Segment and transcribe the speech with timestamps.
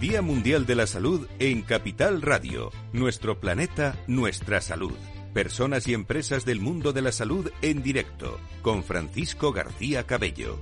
[0.00, 2.70] Día Mundial de la Salud en Capital Radio.
[2.94, 4.94] Nuestro planeta, nuestra salud.
[5.34, 8.40] Personas y empresas del mundo de la salud en directo.
[8.62, 10.58] Con Francisco García Cabello.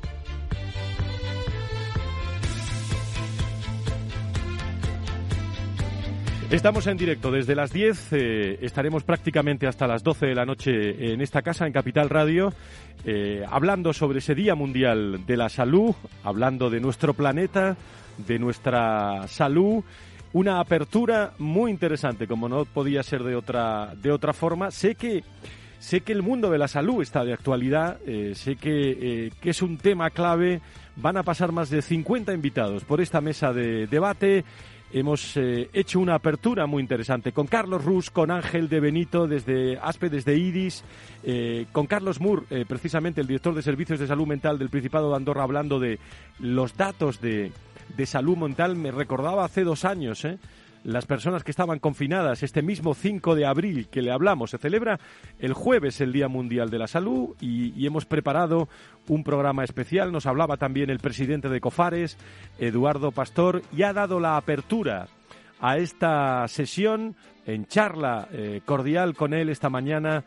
[6.51, 11.13] Estamos en directo desde las 10, eh, estaremos prácticamente hasta las 12 de la noche
[11.13, 12.55] en esta casa, en Capital Radio,
[13.05, 15.95] eh, hablando sobre ese Día Mundial de la Salud,
[16.25, 17.77] hablando de nuestro planeta,
[18.27, 19.83] de nuestra salud.
[20.33, 24.71] Una apertura muy interesante, como no podía ser de otra, de otra forma.
[24.71, 25.25] Sé que,
[25.79, 29.63] sé que el mundo de la salud está de actualidad, eh, sé que, que es
[29.63, 30.61] un tema clave.
[30.97, 34.45] Van a pasar más de 50 invitados por esta mesa de debate
[34.93, 39.79] hemos eh, hecho una apertura muy interesante con Carlos Rus, con Ángel de Benito desde
[39.79, 40.85] ASPE, desde IRIS,
[41.25, 45.11] eh, con Carlos Moore, eh, precisamente el director de Servicios de Salud Mental del Principado
[45.11, 45.99] de Andorra, hablando de
[46.39, 47.53] los datos de,
[47.97, 48.77] de salud mental.
[48.77, 50.39] Me recordaba hace dos años, ¿eh?
[50.85, 54.51] las personas que estaban confinadas este mismo 5 de abril que le hablamos.
[54.51, 54.99] Se celebra
[55.39, 58.69] el jueves el Día Mundial de la Salud y, hemos preparado
[59.09, 60.13] un programa especial.
[60.13, 62.17] Nos hablaba también el presidente de Cofares,
[62.59, 65.09] Eduardo Pastor, y ha dado la apertura
[65.61, 67.17] a esta sesión
[67.47, 70.25] en charla eh, cordial con él esta mañana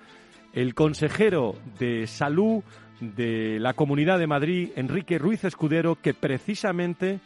[0.54, 2.64] el consejero de salud
[3.00, 7.20] de la Comunidad de Madrid, Enrique Ruiz Escudero, que precisamente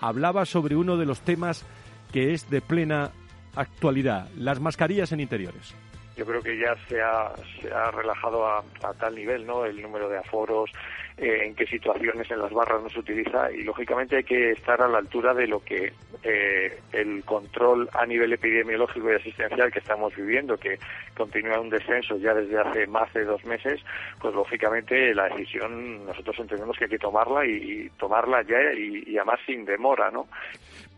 [0.00, 1.66] hablaba sobre uno de los temas
[2.12, 3.10] que es de plena
[3.54, 5.74] actualidad, las mascarillas en interiores.
[6.16, 8.64] Yo creo que ya se ha, se ha relajado a,
[8.98, 10.70] tal nivel no el número de aforos
[11.18, 14.80] eh, en qué situaciones en las barras no se utiliza y lógicamente hay que estar
[14.80, 19.80] a la altura de lo que eh, el control a nivel epidemiológico y asistencial que
[19.80, 20.78] estamos viviendo que
[21.16, 23.80] continúa un descenso ya desde hace más de dos meses
[24.20, 29.16] pues lógicamente la decisión nosotros entendemos que hay que tomarla y, tomarla ya y, y
[29.16, 30.28] además sin demora no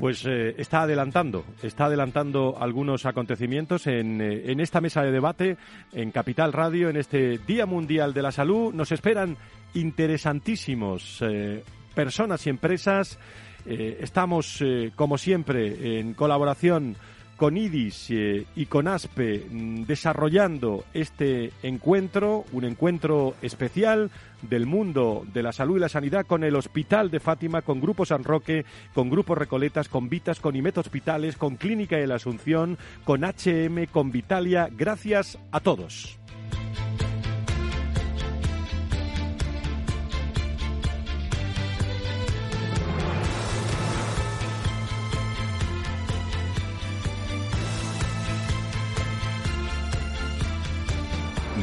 [0.00, 5.58] pues eh, está adelantando, está adelantando algunos acontecimientos en, eh, en, esta mesa de debate
[5.92, 8.72] en Capital Radio, en este Día Mundial de la Salud.
[8.72, 9.36] Nos esperan
[9.74, 11.62] interesantísimos eh,
[11.94, 13.18] personas y empresas.
[13.66, 14.64] estamos,
[14.96, 16.96] como siempre, en colaboración
[17.40, 24.10] con IDIS eh, y con ASPE mm, desarrollando este encuentro, un encuentro especial
[24.42, 28.04] del mundo de la salud y la sanidad con el Hospital de Fátima, con Grupo
[28.04, 32.76] San Roque, con Grupo Recoletas, con Vitas, con IMET Hospitales, con Clínica de la Asunción,
[33.04, 34.68] con HM, con Vitalia.
[34.70, 36.19] Gracias a todos.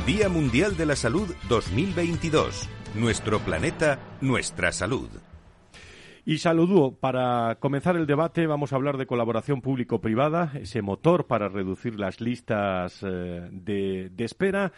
[0.07, 2.69] Día Mundial de la Salud 2022.
[2.95, 5.09] Nuestro planeta, nuestra salud.
[6.23, 11.50] Y saludo, para comenzar el debate vamos a hablar de colaboración público-privada, ese motor para
[11.50, 14.72] reducir las listas eh, de, de espera.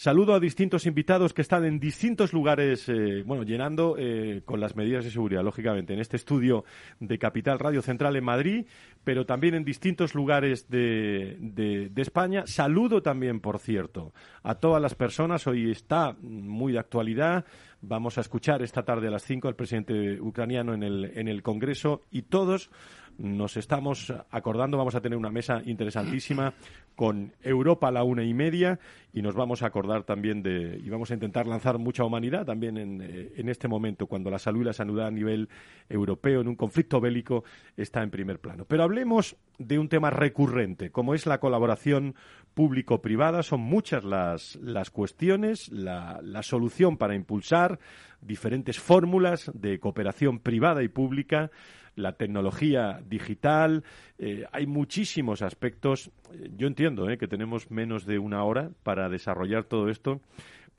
[0.00, 4.74] Saludo a distintos invitados que están en distintos lugares, eh, bueno, llenando eh, con las
[4.74, 6.64] medidas de seguridad, lógicamente, en este estudio
[7.00, 8.64] de Capital Radio Central en Madrid,
[9.04, 12.44] pero también en distintos lugares de, de, España.
[12.46, 15.46] Saludo también, por cierto, a todas las personas.
[15.46, 17.44] Hoy está muy de actualidad.
[17.82, 21.42] Vamos a escuchar esta tarde a las 5 al presidente ucraniano en el, en el
[21.42, 22.70] Congreso y todos
[23.18, 26.54] nos estamos acordando, vamos a tener una mesa interesantísima
[26.94, 28.78] con Europa a la una y media
[29.12, 32.76] y nos vamos a acordar también de, y vamos a intentar lanzar mucha humanidad también
[32.76, 35.48] en, eh, en este momento, cuando la salud y la sanidad a nivel
[35.88, 37.44] europeo, en un conflicto bélico,
[37.76, 38.64] está en primer plano.
[38.66, 42.14] Pero hablemos de un tema recurrente, como es la colaboración
[42.54, 43.42] público-privada.
[43.42, 47.78] Son muchas las, las cuestiones, la, la solución para impulsar
[48.20, 51.50] diferentes fórmulas de cooperación privada y pública
[52.00, 53.84] la tecnología digital,
[54.18, 56.10] eh, hay muchísimos aspectos.
[56.56, 60.20] Yo entiendo eh, que tenemos menos de una hora para desarrollar todo esto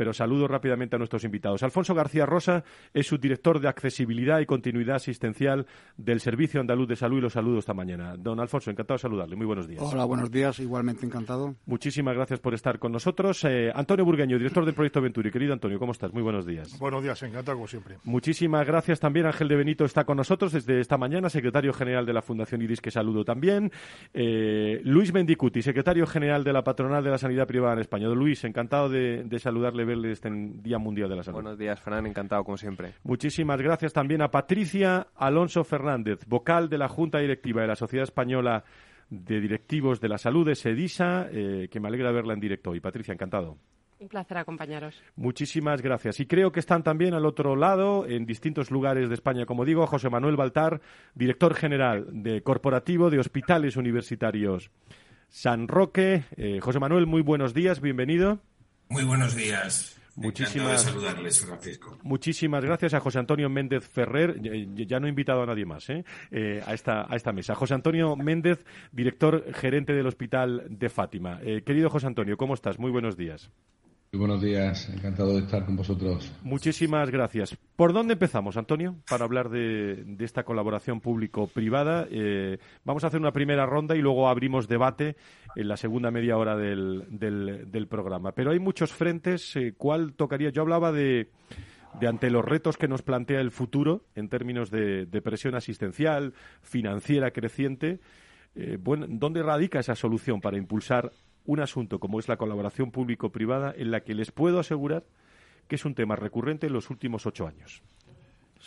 [0.01, 1.61] pero saludo rápidamente a nuestros invitados.
[1.61, 7.19] Alfonso García Rosa es subdirector de accesibilidad y continuidad asistencial del Servicio Andaluz de Salud
[7.19, 8.15] y los saludo esta mañana.
[8.17, 9.35] Don Alfonso, encantado de saludarle.
[9.35, 9.79] Muy buenos días.
[9.79, 10.57] Hola, buenos días.
[10.57, 11.53] Igualmente encantado.
[11.67, 13.43] Muchísimas gracias por estar con nosotros.
[13.43, 15.29] Eh, Antonio Burgueño, director del proyecto Venturi.
[15.29, 16.11] Querido Antonio, ¿cómo estás?
[16.11, 16.79] Muy buenos días.
[16.79, 17.97] Buenos días, encantado como siempre.
[18.03, 19.27] Muchísimas gracias también.
[19.27, 22.81] Ángel de Benito está con nosotros desde esta mañana, secretario general de la Fundación IRIS,
[22.81, 23.71] que saludo también.
[24.15, 28.07] Eh, Luis Mendicuti, secretario general de la Patronal de la Sanidad Privada en España.
[28.09, 31.41] Luis, encantado de, de saludarle, verle este Día Mundial de la Salud.
[31.41, 32.93] Buenos días, Fran, encantado como siempre.
[33.03, 38.03] Muchísimas gracias también a Patricia Alonso Fernández, vocal de la Junta Directiva de la Sociedad
[38.03, 38.63] Española
[39.09, 42.79] de Directivos de la Salud, de SEDISA, eh, que me alegra verla en directo hoy.
[42.79, 43.57] Patricia, encantado.
[43.99, 44.95] Un placer acompañaros.
[45.15, 46.19] Muchísimas gracias.
[46.19, 49.85] Y creo que están también al otro lado, en distintos lugares de España, como digo,
[49.85, 50.81] José Manuel Baltar,
[51.13, 54.71] director general de Corporativo de Hospitales Universitarios
[55.31, 56.23] San Roque.
[56.35, 58.39] Eh, José Manuel, muy buenos días, bienvenido.
[58.91, 59.97] Muy buenos días.
[60.17, 61.97] Muchísimas, saludarles, Francisco.
[62.03, 64.35] Muchísimas gracias a José Antonio Méndez Ferrer.
[64.75, 66.03] Ya no he invitado a nadie más ¿eh?
[66.29, 67.55] Eh, a, esta, a esta mesa.
[67.55, 71.39] José Antonio Méndez, director gerente del Hospital de Fátima.
[71.65, 72.79] querido José Antonio, ¿cómo estás?
[72.79, 73.49] Muy buenos días.
[74.13, 76.29] Muy buenos días, encantado de estar con vosotros.
[76.43, 77.57] Muchísimas gracias.
[77.77, 82.09] ¿Por dónde empezamos, Antonio, para hablar de, esta colaboración público-privada?
[82.11, 85.15] Eh, vamos a hacer una primera ronda y luego abrimos debate
[85.55, 88.33] en la segunda media hora del, programa.
[88.33, 89.55] Pero hay muchos frentes.
[89.55, 90.49] Eh, ¿Cuál tocaría?
[90.49, 91.29] Yo hablaba de,
[92.05, 98.01] ante los retos que nos plantea el futuro en términos de, presión asistencial, financiera creciente.
[98.55, 101.13] Eh, ¿Dónde radica esa solución para impulsar
[101.45, 105.03] un asunto como es la colaboración público-privada en la que les puedo asegurar
[105.67, 107.81] que es un tema recurrente en los últimos ocho años.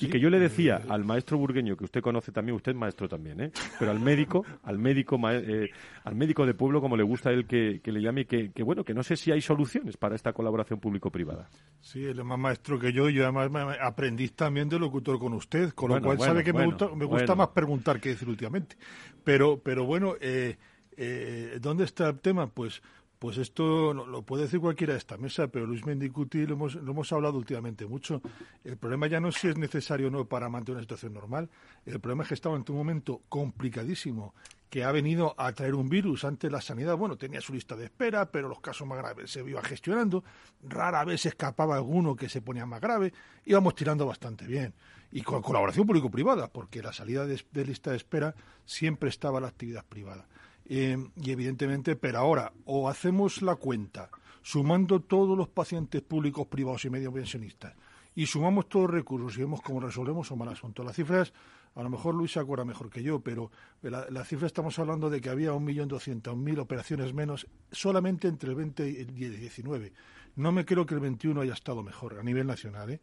[0.00, 2.78] y que yo le decía eh, al maestro burgueño, que usted conoce también, usted es
[2.78, 3.52] maestro también, ¿eh?
[3.78, 5.70] pero al médico, al médico, eh,
[6.02, 8.84] al médico de pueblo, como le gusta a él que, le llame, que, que, bueno,
[8.84, 11.50] que no sé si hay soluciones para esta colaboración público-privada.
[11.82, 13.50] Sí, él es más maestro que yo, y además
[13.82, 17.34] aprendí también de locutor con usted, con lo cual sabe que me gusta, me gusta
[17.34, 18.76] más preguntar que decir últimamente.
[19.22, 20.56] Pero, pero bueno, eh,
[20.96, 22.48] eh, ¿Dónde está el tema?
[22.48, 22.82] Pues,
[23.18, 26.92] pues esto lo, puede decir cualquiera de esta mesa, pero Luis Mendicuti lo hemos, lo
[26.92, 28.20] hemos hablado últimamente mucho.
[28.64, 31.48] El problema ya no es si es necesario o no para mantener una situación normal.
[31.86, 34.34] El problema es que estaba en un momento complicadísimo
[34.74, 36.24] que ha venido a traer un virus.
[36.24, 39.40] Antes la sanidad, bueno, tenía su lista de espera, pero los casos más graves se
[39.40, 40.24] iban gestionando.
[40.62, 43.12] Rara vez escapaba alguno que se ponía más grave.
[43.44, 44.74] Íbamos tirando bastante bien.
[45.12, 49.46] Y con colaboración público-privada, porque la salida de, de lista de espera siempre estaba la
[49.46, 50.26] actividad privada.
[50.66, 54.10] Eh, y evidentemente, pero ahora, o hacemos la cuenta
[54.42, 57.74] sumando todos los pacientes públicos, privados y medio pensionistas,
[58.14, 60.84] y sumamos todos los recursos y vemos cómo resolvemos o mal asunto.
[60.84, 61.32] Las cifras,
[61.74, 63.50] a lo mejor Luis se acuerda mejor que yo, pero
[63.82, 68.88] la, la cifra estamos hablando de que había 1.200.000 operaciones menos solamente entre el 20
[68.88, 69.92] y el 19.
[70.36, 72.90] No me creo que el 21 haya estado mejor a nivel nacional.
[72.90, 73.00] ¿eh?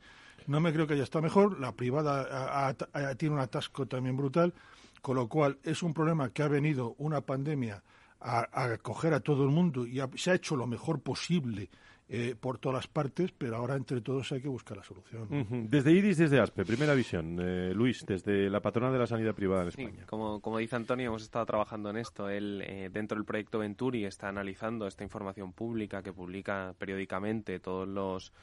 [0.47, 1.59] No me creo que haya estado mejor.
[1.59, 2.75] La privada
[3.17, 4.53] tiene un atasco también brutal.
[5.01, 7.83] Con lo cual es un problema que ha venido una pandemia
[8.19, 11.69] a, a coger a todo el mundo y se ha hecho lo mejor posible
[12.13, 15.29] eh, por todas las partes, pero ahora entre todos hay que buscar la solución.
[15.69, 17.39] Desde IDIS, desde ASPE, primera visión.
[17.39, 20.05] Eh, Luis, desde la patronal de la sanidad privada en España.
[20.07, 22.27] como, como dice Antonio, hemos estado trabajando en esto.
[22.27, 27.87] Él, eh, dentro del proyecto Venturi, está analizando esta información pública que publica periódicamente todos
[27.87, 28.33] los,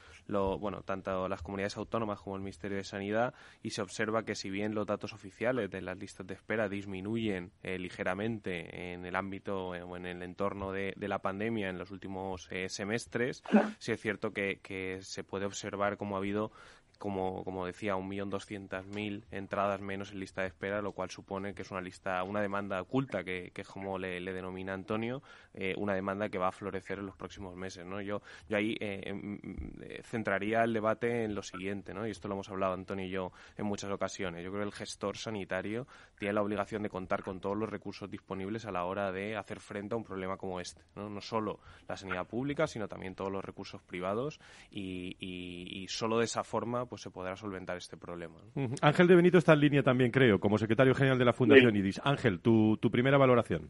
[0.59, 4.49] bueno, tanto las comunidades autónomas como el Ministerio de Sanidad, y se observa que si
[4.49, 9.95] bien los datos oficiales de las listas de espera disminuyen ligeramente en el ámbito o
[9.95, 13.43] en el entorno de, de, la pandemia en los últimos semestres,
[13.79, 16.51] sí es cierto que, que se puede observar cómo ha habido
[16.99, 21.71] como, como decía, 1.200.000 entradas menos en lista de espera, lo cual supone que es
[21.71, 25.23] una lista, una demanda oculta, que, que es como le, denomina Antonio,
[25.53, 27.85] eh, una demanda que va a florecer en los próximos meses.
[27.85, 28.01] ¿no?
[28.01, 29.39] Yo, yo ahí eh, em,
[29.81, 32.05] eh, centraría el debate en lo siguiente, ¿no?
[32.05, 34.43] y esto lo hemos hablado Antonio y yo en muchas ocasiones.
[34.43, 35.87] Yo creo que el gestor sanitario
[36.17, 39.61] tiene la obligación de contar con todos los recursos disponibles a la hora de hacer
[39.61, 40.81] frente a un problema como este.
[40.95, 45.87] No, no solo la sanidad pública, sino también todos los recursos privados, y, y, y
[45.87, 48.35] solo de esa forma pues se podrá solventar este problema.
[48.81, 52.01] Ángel de Benito está en línea también, creo, como secretario general de la Fundación IDIS.
[52.03, 53.69] Ángel, tu, tu primera valoración.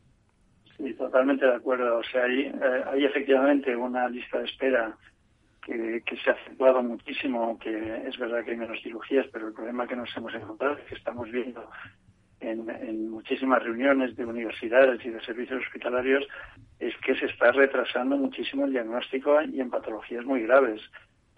[0.77, 1.97] Sí, totalmente de acuerdo.
[1.97, 4.97] O sea, hay, eh, hay efectivamente una lista de espera
[5.61, 9.53] que, que, se ha acentuado muchísimo, que es verdad que hay menos cirugías, pero el
[9.53, 11.69] problema que nos hemos encontrado es que estamos viendo
[12.39, 16.25] en, en, muchísimas reuniones de universidades y de servicios hospitalarios
[16.79, 20.81] es que se está retrasando muchísimo el diagnóstico y en patologías muy graves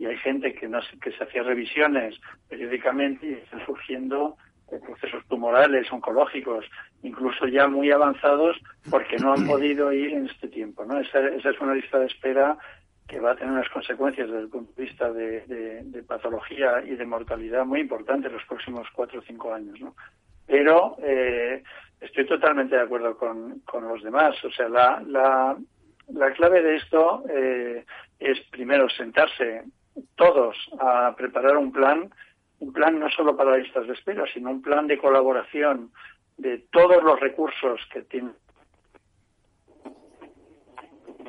[0.01, 4.35] y hay gente que, no, que se hacía revisiones periódicamente y están surgiendo
[4.71, 6.65] eh, procesos tumorales, oncológicos,
[7.03, 8.57] incluso ya muy avanzados,
[8.89, 10.85] porque no han podido ir en este tiempo.
[10.85, 10.99] ¿no?
[10.99, 12.57] Esa, esa es una lista de espera
[13.07, 17.05] que va a tener unas consecuencias desde el punto de vista de, patología y de
[17.05, 19.79] mortalidad muy importantes en los próximos cuatro o cinco años.
[19.79, 19.95] ¿no?
[20.47, 21.61] Pero eh,
[21.99, 24.43] estoy totalmente de acuerdo con, con los demás.
[24.43, 25.55] O sea, la, la,
[26.11, 27.85] la clave de esto eh,
[28.19, 29.61] es primero sentarse
[30.15, 32.09] todos a preparar un plan,
[32.59, 35.91] un plan no solo para listas de espera, sino un plan de colaboración
[36.37, 38.33] de todos los recursos que tienen.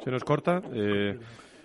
[0.02, 0.62] Se nos corta.
[0.72, 1.18] Eh,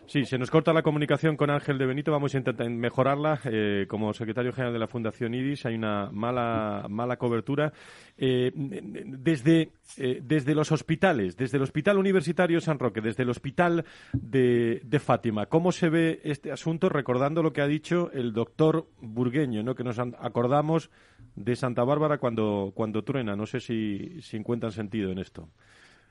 [0.07, 2.13] Sí, se nos corta la comunicación con Ángel de Benito.
[2.13, 3.41] Vamos a intentar mejorarla.
[3.43, 7.73] Eh, como secretario general de la Fundación IDIS hay una mala, mala cobertura.
[8.17, 13.83] Eh, desde, eh, desde los hospitales, desde el Hospital Universitario San Roque, desde el Hospital
[14.13, 16.87] de, Fátima, ¿cómo se ve este asunto?
[16.87, 19.75] Recordando lo que ha dicho el doctor Burgueño, ¿no?
[19.75, 20.89] que nos acordamos
[21.35, 23.35] de Santa Bárbara cuando, cuando truena.
[23.35, 25.49] No sé si, si encuentran sentido en esto.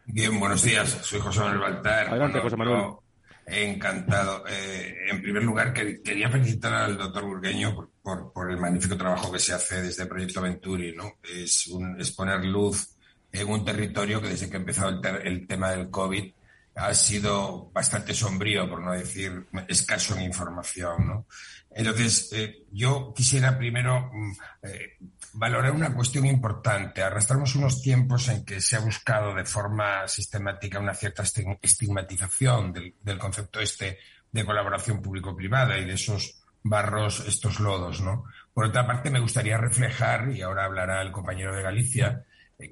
[0.05, 0.91] Bien, buenos días.
[1.03, 2.09] Soy José Manuel Baltar.
[2.09, 3.06] Adelante, José Manuel.
[3.47, 4.45] Encantado.
[4.49, 9.55] Eh, en primer lugar, quería felicitar al doctor Burgueño por, el magnífico trabajo que se
[9.55, 10.95] hace desde el Proyecto Venturi.
[10.97, 11.12] ¿no?
[11.23, 12.97] Es, un, es poner luz
[13.31, 16.33] en un territorio que desde que empezó el, el tema del COVID
[16.76, 21.06] ha sido bastante sombrío, por no decir escaso en información.
[21.06, 21.26] ¿no?
[21.71, 24.99] Entonces, eh, yo quisiera primero mm, eh,
[25.33, 27.02] valorar una cuestión importante.
[27.02, 31.23] Arrastramos unos tiempos en que se ha buscado de forma sistemática una cierta
[31.62, 33.99] estigmatización del, concepto este
[34.30, 38.25] de colaboración público-privada y de esos barros, estos lodos, ¿no?
[38.52, 42.25] Por otra parte, me gustaría reflejar, y ahora hablará el compañero de Galicia,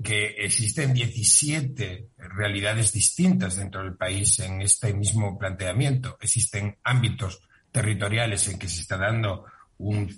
[0.02, 6.16] que existen 17 realidades distintas dentro del país en este mismo planteamiento.
[6.20, 9.44] Existen ámbitos territoriales en que se está dando
[9.78, 10.08] un,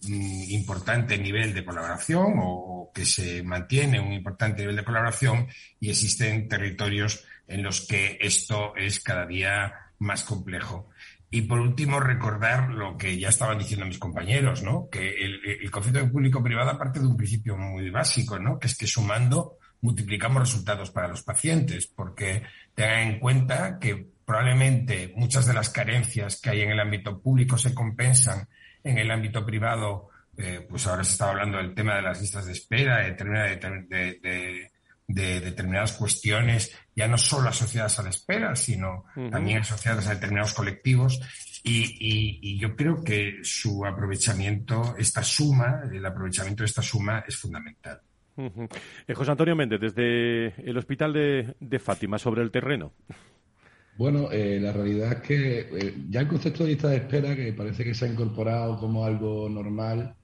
[0.51, 5.49] importante nivel de colaboración o que se mantiene un importante nivel de colaboración
[5.81, 10.91] y existen territorios en los que esto es cada día más complejo.
[11.30, 14.88] Y por último, recordar lo que ya estaban diciendo mis compañeros, ¿no?
[14.90, 18.59] Que el, el concepto de público-privado parte de un principio muy básico, ¿no?
[18.59, 22.42] Que es que sumando multiplicamos resultados para los pacientes, porque
[22.75, 27.56] tengan en cuenta que probablemente muchas de las carencias que hay en el ámbito público
[27.56, 28.49] se compensan
[28.83, 30.09] en el ámbito privado.
[30.37, 34.71] Eh, pues ahora se está hablando del tema de las listas de espera, de,
[35.07, 41.21] determinadas cuestiones, ya no solo asociadas a la espera, sino también asociadas a determinados colectivos.
[41.63, 48.01] Y, yo creo que su aprovechamiento, esta suma, el aprovechamiento de esta suma es fundamental.
[48.37, 52.93] Eh, José Antonio Méndez, desde el Hospital de Fátima, sobre el terreno.
[53.97, 57.53] Bueno, eh, la realidad es que eh, ya el concepto de lista de espera, que
[57.55, 60.15] parece que se ha incorporado como algo normal,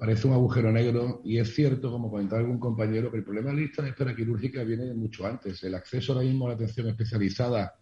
[0.00, 3.56] parece un agujero negro y es cierto, como comentaba algún compañero, que el problema de
[3.56, 5.62] la lista de espera quirúrgica viene mucho antes.
[5.62, 7.74] El acceso ahora mismo a la atención especializada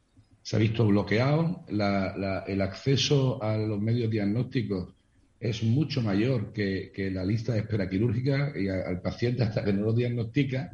[0.42, 4.94] se ha visto bloqueado, el acceso a los medios diagnósticos
[5.38, 9.84] es mucho mayor que, la lista de espera quirúrgica y al paciente hasta que no
[9.84, 10.72] lo diagnostica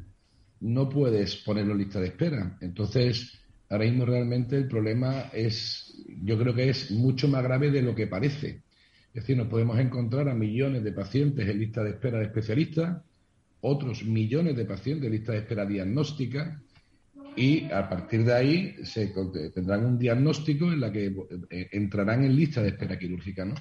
[0.61, 2.57] no puedes ponerlo en lista de espera.
[2.63, 7.83] Entonces, Ahora mismo realmente el problema es, yo creo que es mucho más grave de
[7.83, 8.63] lo que parece.
[9.15, 13.01] Es decir, nos podemos encontrar a millones de pacientes en lista de espera de especialistas,
[13.61, 16.61] otros millones de pacientes en lista de espera diagnóstica,
[17.37, 19.13] y a partir de ahí se
[19.55, 21.15] tendrán un diagnóstico en la que
[21.51, 23.55] eh, entrarán en lista de espera quirúrgica, ¿no?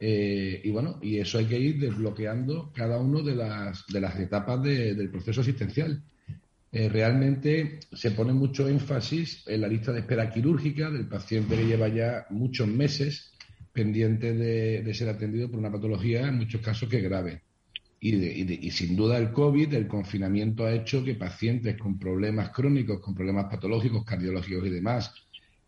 [0.00, 5.10] Eh, y bueno, y eso hay que ir desbloqueando cada las, de las etapas del
[5.10, 6.02] proceso asistencial.
[6.72, 11.66] Eh, realmente se pone mucho énfasis en la lista de espera quirúrgica del paciente que
[11.66, 13.33] lleva ya muchos meses
[13.74, 17.42] pendiente de, ser atendido por una patología, en muchos casos que es grave.
[18.00, 23.14] Y, sin duda el COVID, el confinamiento ha hecho que pacientes con problemas crónicos, con
[23.14, 25.12] problemas patológicos, cardiológicos y demás,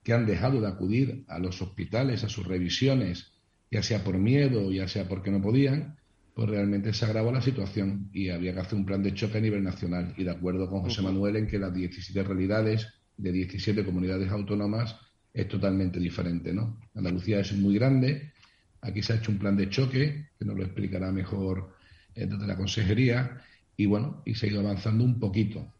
[0.05, 3.33] que han dejado de acudir a los hospitales, a sus revisiones,
[3.71, 5.97] ya sea por miedo, ya sea porque no podían,
[6.35, 9.41] pues realmente se agravó la situación y había que hacer un plan de choque a
[9.41, 10.15] nivel nacional.
[10.17, 12.87] Y de acuerdo con José Manuel en que las 17 realidades
[13.17, 14.95] de 17 comunidades autónomas
[15.37, 16.79] es totalmente diferente, ¿no?
[16.95, 18.33] Andalucía es muy grande,
[18.81, 21.75] aquí se ha hecho un plan de choque, que nos lo explicará mejor
[22.15, 23.43] eh, desde la consejería,
[23.77, 25.71] y bueno, y se ha ido avanzando un poquito.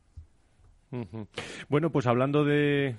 [1.69, 2.97] Bueno, pues hablando de,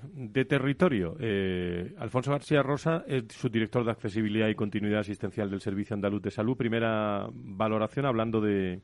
[0.48, 6.22] territorio, eh, Alfonso García Rosa es subdirector de accesibilidad y continuidad asistencial del Servicio Andaluz
[6.22, 6.56] de Salud.
[6.56, 8.80] Primera valoración hablando de,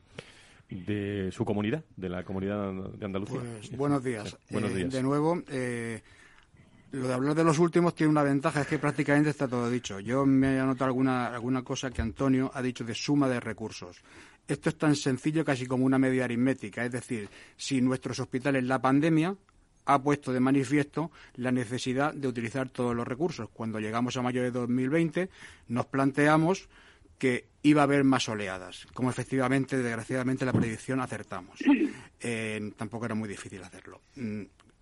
[0.69, 3.39] de su comunidad, de la comunidad de Andalucía.
[3.39, 4.37] Pues, buenos días.
[4.49, 4.93] buenos eh, días.
[4.93, 6.01] de nuevo, eh,
[6.95, 9.99] lo de hablar de los últimos tiene una ventaja, es que prácticamente está todo dicho.
[9.99, 14.01] Yo me he anotado alguna, alguna cosa que Antonio ha dicho de suma de recursos.
[14.47, 18.81] Esto es tan sencillo casi como una media aritmética, es decir, si nuestros hospitales la
[18.81, 19.35] pandemia
[19.87, 23.49] ha puesto de manifiesto la necesidad de utilizar todos los recursos.
[23.51, 25.29] Cuando llegamos a mayo de 2020
[25.67, 26.69] nos planteamos
[27.17, 31.59] que iba a haber más oleadas, como efectivamente, desgraciadamente, la predicción acertamos.
[32.27, 34.01] Eh, tampoco era muy difícil hacerlo.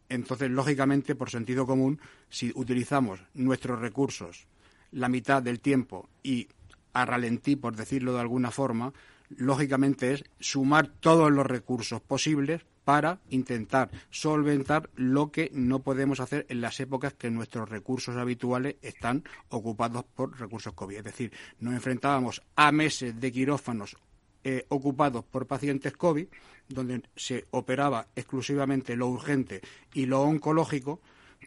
[0.10, 4.48] Entonces, lógicamente, por sentido común, si utilizamos nuestros recursos
[4.92, 6.48] la mitad del tiempo y
[6.94, 8.94] a ralentí, por decirlo de alguna forma,
[9.30, 16.46] lógicamente es sumar todos los recursos posibles para intentar solventar lo que no podemos hacer
[16.50, 20.98] en las épocas que nuestros recursos habituales están ocupados por recursos COVID.
[20.98, 23.96] Es decir, nos enfrentábamos a meses de quirófanos
[24.44, 26.28] eh, ocupados por pacientes COVID,
[26.70, 29.62] donde se operaba exclusivamente lo urgente
[29.94, 31.02] y lo oncológico,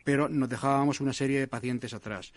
[0.04, 2.32] pero nos dejábamos una serie de pacientes atrás.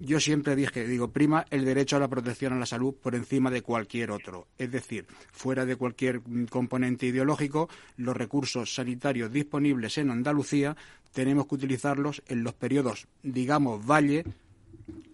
[0.00, 3.50] Yo siempre dije, digo, prima el derecho a la protección a la salud por encima
[3.50, 4.48] de cualquier otro.
[4.58, 10.76] Es decir, fuera de cualquier componente ideológico, los recursos sanitarios disponibles en Andalucía
[11.12, 14.24] tenemos que utilizarlos en los periodos, digamos, valle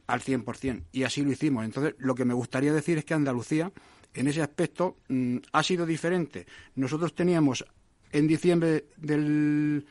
[0.07, 0.85] al 100%.
[0.92, 1.64] Y así lo hicimos.
[1.64, 3.71] Entonces, lo que me gustaría decir es que Andalucía,
[4.14, 6.47] en ese aspecto, mm, ha sido diferente.
[6.75, 7.64] Nosotros teníamos
[8.12, 9.85] en diciembre del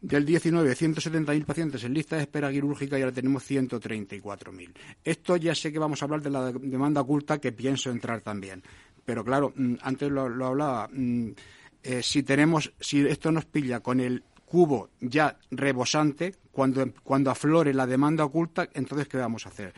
[0.00, 4.72] del 19, 170.000 pacientes en lista de espera quirúrgica y ahora tenemos 134.000.
[5.02, 8.62] Esto ya sé que vamos a hablar de la demanda oculta que pienso entrar también.
[9.04, 11.30] Pero claro, mm, antes lo, hablaba, mm,
[11.82, 17.74] eh, si tenemos, si esto nos pilla con el cubo ya rebosante, cuando, cuando aflore
[17.74, 19.74] la demanda oculta, entonces ¿qué vamos a hacer?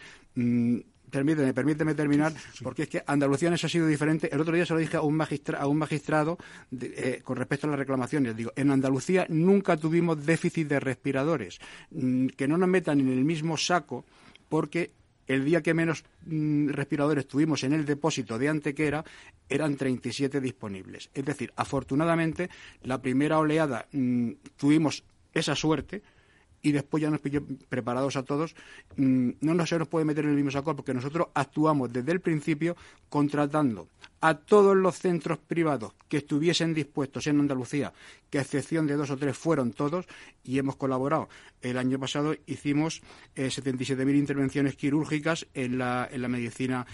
[1.11, 4.29] Permíteme, permíteme terminar, porque es que Andalucía en eso ha sido diferente.
[4.33, 6.38] El otro día se lo dije a un, magistra, a un magistrado
[6.81, 8.37] eh, con respecto a las reclamaciones.
[8.37, 11.61] Digo, en Andalucía nunca tuvimos déficit de respiradores.
[11.91, 14.05] Mm, que no nos metan en el mismo saco,
[14.49, 14.93] porque
[15.27, 19.05] el día que menos mm, respiradores tuvimos en el depósito de Antequera
[19.49, 21.11] eran 37 disponibles.
[21.15, 22.50] Es decir, afortunadamente,
[22.83, 26.03] la primera oleada mm, tuvimos esa suerte
[26.62, 28.55] y después ya nos pilló preparados a todos,
[28.97, 32.21] mm, no se nos puede meter en el mismo saco porque nosotros actuamos desde el
[32.21, 32.77] principio
[33.09, 33.88] contratando
[34.21, 37.93] a todos los centros privados que estuviesen dispuestos en Andalucía,
[38.31, 40.07] que a excepción de dos o tres fueron todos,
[40.43, 41.29] y hemos colaborado.
[41.62, 43.03] El año pasado hicimos
[43.37, 46.87] eh, 77.000 intervenciones quirúrgicas en la, en la medicina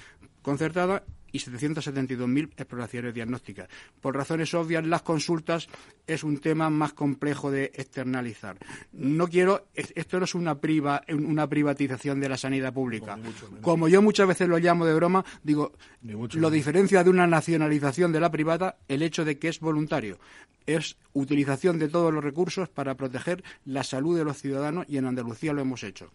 [0.42, 3.68] concertada y 772.000 exploraciones diagnósticas.
[4.00, 5.68] Por razones obvias, las consultas
[6.06, 8.56] es un tema más complejo de externalizar.
[8.92, 13.18] No quiero, esto no es una, priva, una privatización de la sanidad pública.
[13.62, 15.72] Como yo muchas veces lo llamo de broma, digo,
[16.02, 20.20] lo diferencia de una nacionalización de la privada el hecho de que es voluntario.
[20.66, 25.06] Es utilización de todos los recursos para proteger la salud de los ciudadanos y en
[25.06, 26.12] Andalucía lo hemos hecho.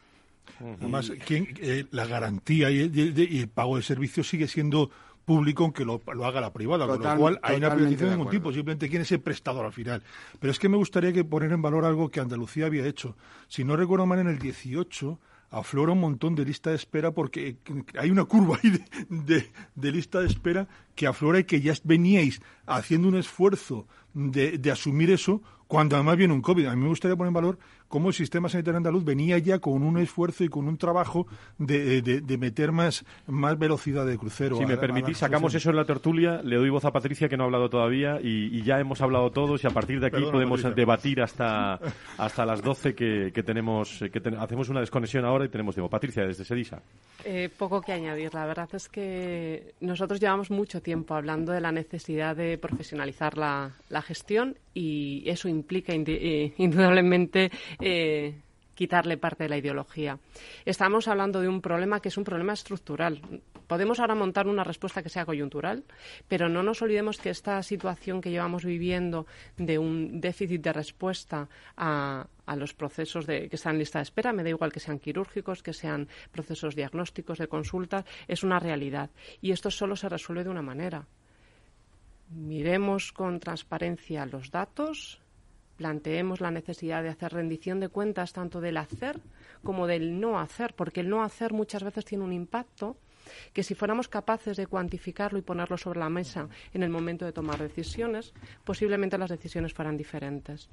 [0.60, 4.92] Además, eh, la garantía y el, pago de servicios sigue siendo
[5.30, 8.32] público aunque lo, lo haga la privada, con lo cual hay una privatización de ningún
[8.32, 10.02] tipo, simplemente quién es el prestador al final.
[10.40, 13.16] Pero es que me gustaría que poner en valor algo que Andalucía había hecho.
[13.48, 15.20] Si no recuerdo mal, en el 18
[15.52, 17.58] aflora un montón de lista de espera porque
[17.96, 18.72] hay una curva ahí
[19.08, 24.58] de, de, lista de espera que aflora y que ya veníais haciendo un esfuerzo de,
[24.58, 26.66] de asumir eso cuando además viene un COVID.
[26.66, 29.84] A mí me gustaría poner en valor cómo el sistema sanitario andaluz venía ya con
[29.84, 31.28] un esfuerzo y con un trabajo
[31.60, 34.58] de, de, meter más, más velocidad de crucero.
[34.58, 37.44] Si me permitís, sacamos eso en la tertulia, le doy voz a Patricia que no
[37.44, 41.22] ha hablado todavía y, ya hemos hablado todos y a partir de aquí podemos debatir
[41.22, 41.80] hasta,
[42.18, 45.90] hasta las 12 que, que tenemos, que hacemos una desconexión ahora y tenemos tiempo.
[45.90, 46.82] Patricia, desde Sedisa.
[47.24, 48.34] Eh, poco que añadir.
[48.34, 53.72] La verdad es que nosotros llevamos mucho tiempo hablando de la necesidad de profesionalizar la,
[53.90, 58.42] la gestión y eso implica eh, indudablemente eh,
[58.74, 60.18] quitarle parte de la ideología.
[60.66, 63.22] Estamos hablando de un problema que es un problema estructural.
[63.68, 65.84] Podemos ahora montar una respuesta que sea coyuntural,
[66.28, 71.48] pero no nos olvidemos que esta situación que llevamos viviendo de un déficit de respuesta
[71.78, 75.62] a, los procesos que están en lista de espera, me da igual que sean quirúrgicos,
[75.62, 79.12] que sean procesos diagnósticos de consulta, es una realidad.
[79.40, 81.06] Y esto solo se resuelve de una manera.
[82.30, 85.20] Miremos con transparencia los datos,
[85.78, 89.20] planteemos la necesidad de hacer rendición de cuentas tanto del hacer
[89.64, 92.98] como del no hacer, porque el no hacer muchas veces tiene un impacto
[93.54, 97.34] que si fuéramos capaces de cuantificarlo y ponerlo sobre la mesa en el momento de
[97.34, 100.70] tomar decisiones, posiblemente las decisiones fueran diferentes.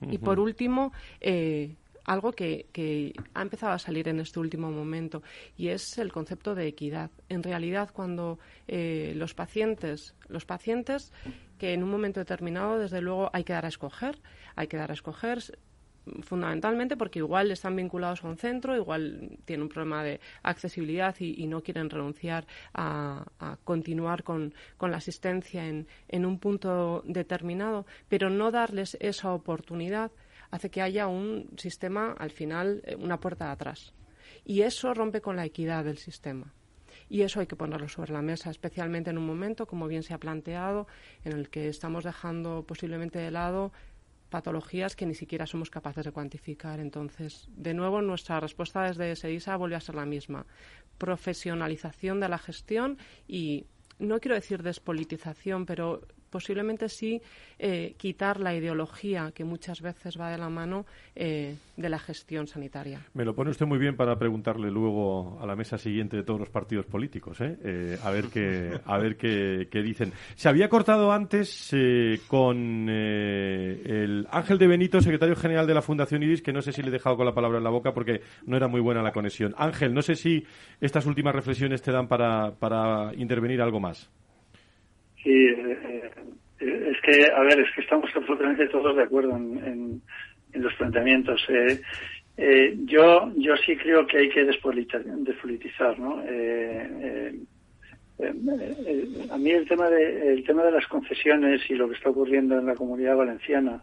[0.00, 5.22] Y por último, eh, algo que, ha empezado a salir en este último momento
[5.56, 7.10] y es el concepto de equidad.
[7.28, 8.38] En realidad, cuando
[8.68, 11.12] eh, los pacientes, los pacientes
[11.58, 14.18] que en un momento determinado, desde luego, hay que dar a escoger,
[14.56, 15.42] hay que dar a escoger
[16.22, 21.46] fundamentalmente porque igual están vinculados a un centro, igual tienen un problema de accesibilidad y,
[21.46, 23.24] no quieren renunciar a,
[23.64, 30.10] continuar con, la asistencia en, en, un punto determinado, pero no darles esa oportunidad
[30.54, 33.92] hace que haya un sistema, al final, eh, una puerta atrás.
[34.44, 36.54] Y eso rompe con la equidad del sistema.
[37.08, 40.14] Y eso hay que ponerlo sobre la mesa, especialmente en un momento, como bien se
[40.14, 40.86] ha planteado,
[41.24, 43.72] en el que estamos dejando posiblemente de lado
[44.30, 46.78] patologías que ni siquiera somos capaces de cuantificar.
[46.78, 50.46] Entonces, de nuevo, nuestra respuesta desde SEISA vuelve a ser la misma.
[50.98, 53.66] Profesionalización de la gestión y
[53.98, 57.22] no quiero decir despolitización, pero posiblemente sí
[57.60, 62.48] eh, quitar la ideología que muchas veces va de la mano eh, de la gestión
[62.48, 63.06] sanitaria.
[63.14, 66.40] Me lo pone usted muy bien para preguntarle luego a la mesa siguiente de todos
[66.40, 67.96] los partidos políticos, ¿eh?
[68.02, 70.12] a ver qué a ver qué, dicen.
[70.34, 71.70] Se había cortado antes
[72.26, 76.82] con el Ángel de Benito, secretario general de la Fundación IRIS, que no sé si
[76.82, 79.12] le he dejado con la palabra en la boca porque no era muy buena la
[79.12, 79.54] conexión.
[79.56, 80.44] Ángel, no sé si
[80.80, 84.10] estas últimas reflexiones te dan para, para intervenir algo más.
[85.24, 86.10] Sí, eh,
[86.60, 90.02] eh, es que, a ver, es que estamos absolutamente todos de acuerdo en,
[90.52, 91.44] los planteamientos.
[92.36, 96.22] Eh, yo, yo sí creo que hay que despolitizar, ¿no?
[99.30, 102.56] a mí el tema de el tema de las concesiones y lo que está ocurriendo
[102.56, 103.82] en la comunidad valenciana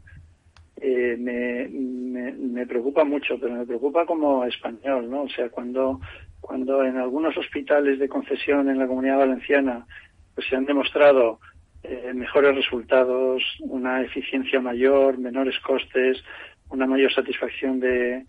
[0.81, 5.23] me, me, me, preocupa mucho, pero me preocupa como español, ¿no?
[5.23, 5.99] O sea, cuando
[6.39, 9.85] cuando en algunos hospitales de concesión en la comunidad valenciana
[10.35, 11.39] pues se han demostrado
[11.83, 16.23] eh, mejores resultados, una eficiencia mayor, menores costes,
[16.69, 18.23] una mayor satisfacción de,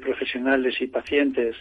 [0.00, 1.54] profesionales y pacientes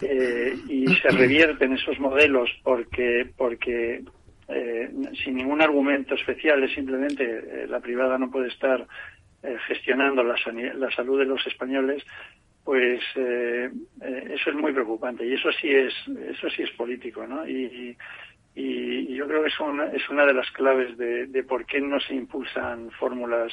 [0.00, 4.02] eh, y se revierten esos modelos porque porque
[4.48, 4.90] eh,
[5.22, 8.86] sin ningún argumento especial es simplemente la privada no puede estar
[9.66, 10.36] gestionando la,
[10.74, 12.02] la salud de los españoles
[12.64, 15.94] pues eso es muy preocupante y eso sí es
[16.30, 17.96] eso sí es político no y,
[18.58, 22.00] y, yo creo que es una, es una de las claves de, por qué no
[22.00, 23.52] se impulsan fórmulas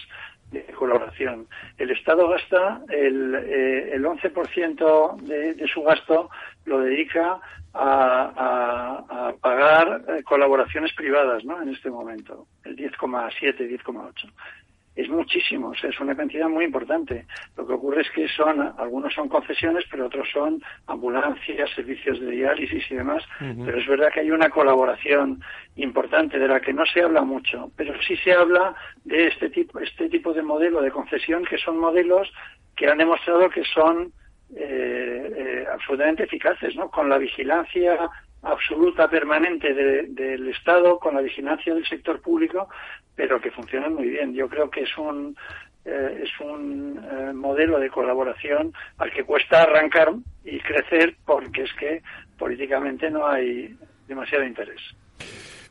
[0.51, 1.47] de colaboración.
[1.77, 6.29] El Estado gasta el, eh, el 11% de, de su gasto
[6.65, 7.39] lo dedica
[7.73, 11.61] a, a, pagar eh, colaboraciones privadas, ¿no?
[11.61, 14.31] En este momento, el 10,7, 10,8
[14.95, 17.25] es muchísimo, es una cantidad muy importante.
[17.57, 22.31] Lo que ocurre es que son, algunos son concesiones, pero otros son ambulancias, servicios de
[22.31, 23.23] diálisis y demás.
[23.39, 25.41] Pero es verdad que hay una colaboración
[25.75, 29.79] importante de la que no se habla mucho, pero sí se habla de este tipo,
[29.79, 32.31] este tipo de modelo de concesión que son modelos
[32.75, 34.13] que han demostrado que son
[34.55, 36.89] eh, eh, absolutamente eficaces, ¿no?
[36.89, 38.09] Con la vigilancia
[38.45, 42.69] absoluta permanente del Estado, con la vigilancia del sector público,
[43.15, 44.33] pero que funcionan muy bien.
[44.33, 45.35] Yo creo que es un
[45.85, 51.73] eh, es un eh, modelo de colaboración al que cuesta arrancar y crecer porque es
[51.73, 52.01] que
[52.39, 54.81] políticamente no hay demasiado interés.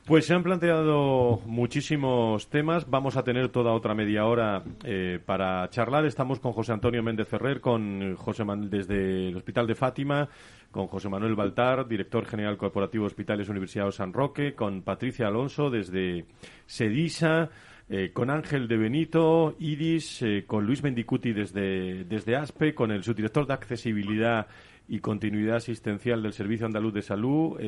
[0.06, 2.90] Pues se han planteado muchísimos temas.
[2.90, 6.04] Vamos a tener toda otra media hora eh, para charlar.
[6.04, 10.28] Estamos con José Antonio Méndez Ferrer, con José Manuel desde el Hospital de Fátima,
[10.70, 15.70] con José Manuel Baltar, director general corporativo Hospitales Universidad de San Roque, con Patricia Alonso
[15.70, 16.26] desde
[16.66, 17.48] Sedisa.
[17.88, 23.04] Eh, con Ángel de Benito, Iris, eh, con Luis Mendicuti desde, desde ASPE, con el
[23.04, 24.46] subdirector de accesibilidad
[24.88, 27.58] y continuidad asistencial del Servicio Andaluz de Salud,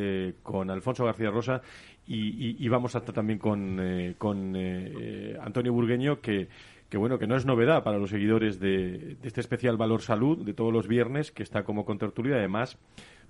[0.42, 1.60] con Alfonso García Rosa
[2.06, 6.48] y, vamos a estar también con, eh, con eh, Antonio Burgueño, que,
[6.94, 10.72] bueno, que no es novedad para los seguidores de, este especial Valor Salud de todos
[10.72, 12.78] los viernes, que está como contertulio y además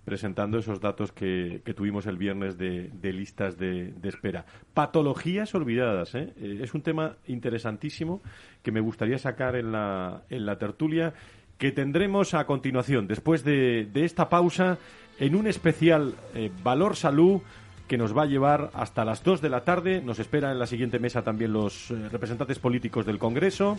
[0.04, 4.46] presentando esos datos que, que tuvimos el viernes de, listas de, de, espera.
[4.72, 8.22] Patologías olvidadas, es un tema interesantísimo
[8.62, 11.12] que me gustaría sacar en la, en la tertulia
[11.58, 14.78] que tendremos a continuación, después de, esta pausa,
[15.18, 17.40] en un especial eh, Valor Salud
[17.86, 20.00] que nos va a llevar hasta las 2 de la tarde.
[20.02, 23.78] Nos espera en la siguiente mesa también los eh, representantes políticos del Congreso.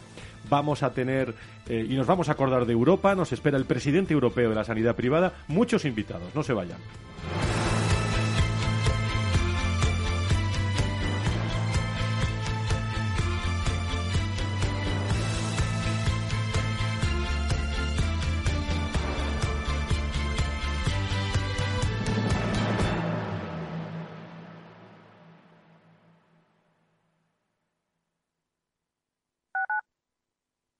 [0.49, 1.33] Vamos a tener,
[1.67, 4.63] eh, y nos vamos a acordar de Europa, nos espera el presidente europeo de la
[4.63, 6.77] sanidad privada, muchos invitados, no se vayan.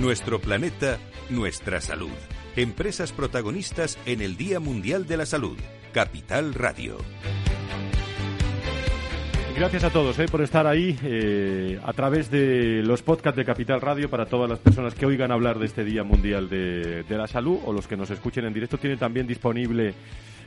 [0.00, 0.96] Nuestro planeta,
[1.28, 2.12] nuestra salud.
[2.54, 5.58] Empresas protagonistas en el Día Mundial de la Salud.
[5.92, 6.98] Capital Radio.
[9.56, 13.80] Gracias a todos eh, por estar ahí eh, a través de los podcasts de Capital
[13.80, 17.58] Radio para todas las personas que oigan hablar de este Día Mundial de, la Salud
[17.64, 19.94] o los que nos escuchen en directo tienen también disponible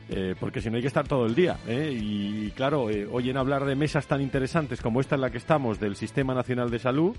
[0.10, 1.58] eh, porque si no hay que estar todo el día.
[1.68, 5.98] Y claro, oyen hablar de mesas tan interesantes como esta en la que estamos del
[5.98, 7.18] Sistema Nacional de Salud.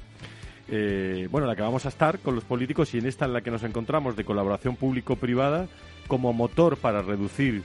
[0.68, 3.50] Bueno, la que vamos a estar con los políticos y en esta en la que
[3.50, 5.68] nos encontramos de colaboración público-privada
[6.08, 7.62] como motor para reducir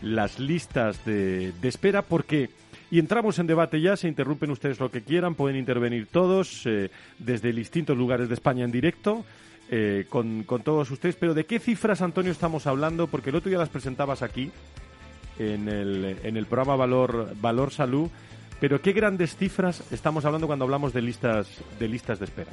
[0.00, 2.50] las listas de, de espera porque
[2.90, 6.90] y entramos en debate ya, se interrumpen ustedes lo que quieran, pueden intervenir todos eh,
[7.18, 9.24] desde distintos lugares de España en directo.
[9.68, 13.08] Eh, con, todos ustedes, pero ¿de qué cifras, Antonio, estamos hablando?
[13.08, 14.52] Porque el otro día las presentabas aquí,
[15.40, 18.08] en el, en el programa Valor Salud,
[18.60, 22.52] pero ¿qué grandes cifras estamos hablando cuando hablamos de listas de, listas de espera?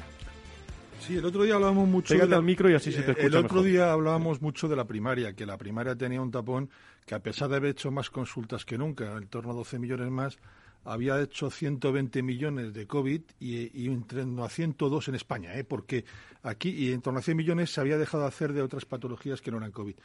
[1.00, 2.14] Sí, el otro día hablábamos mucho.
[2.14, 3.26] Pégate al micro y así se te escucha.
[3.26, 6.70] El otro día hablábamos mucho de la primaria, que la primaria tenía un tapón
[7.04, 10.10] que, a pesar de haber hecho más consultas que nunca, en torno a 12 millones
[10.10, 10.38] más,
[10.84, 15.64] había hecho 120 millones de COVID y, en torno a 102 en España, ¿eh?
[15.64, 16.04] porque
[16.42, 19.40] aquí y en torno a 100 millones se había dejado de hacer de otras patologías
[19.40, 19.96] que no eran COVID.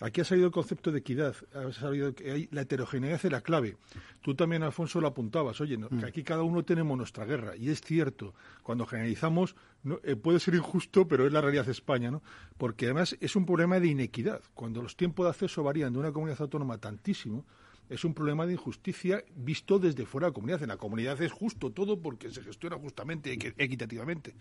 [0.00, 3.40] Aquí ha salido el concepto de equidad, ha salido que hay, la heterogeneidad es la
[3.40, 3.76] clave.
[4.22, 6.04] Tú también, Alfonso, lo apuntabas, oye, que mm.
[6.04, 9.54] aquí cada uno tenemos nuestra guerra, y es cierto, cuando generalizamos
[10.02, 12.22] eh, puede ser injusto, pero es la realidad de España, ¿no?
[12.58, 14.40] Porque además es un problema de inequidad.
[14.54, 17.44] Cuando los tiempos de acceso varían de una comunidad autónoma tantísimo,
[17.88, 20.62] es un problema de injusticia visto desde fuera de la comunidad.
[20.62, 24.34] En la comunidad es justo todo porque se gestiona justamente, equitativamente.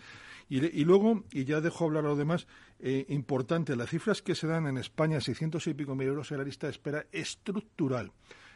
[0.50, 2.48] Y, luego, y ya dejo hablar a lo demás,
[2.80, 6.38] eh, importante, las cifras que se dan en España, 600 y pico mil euros en
[6.38, 8.12] la lista de espera estructural.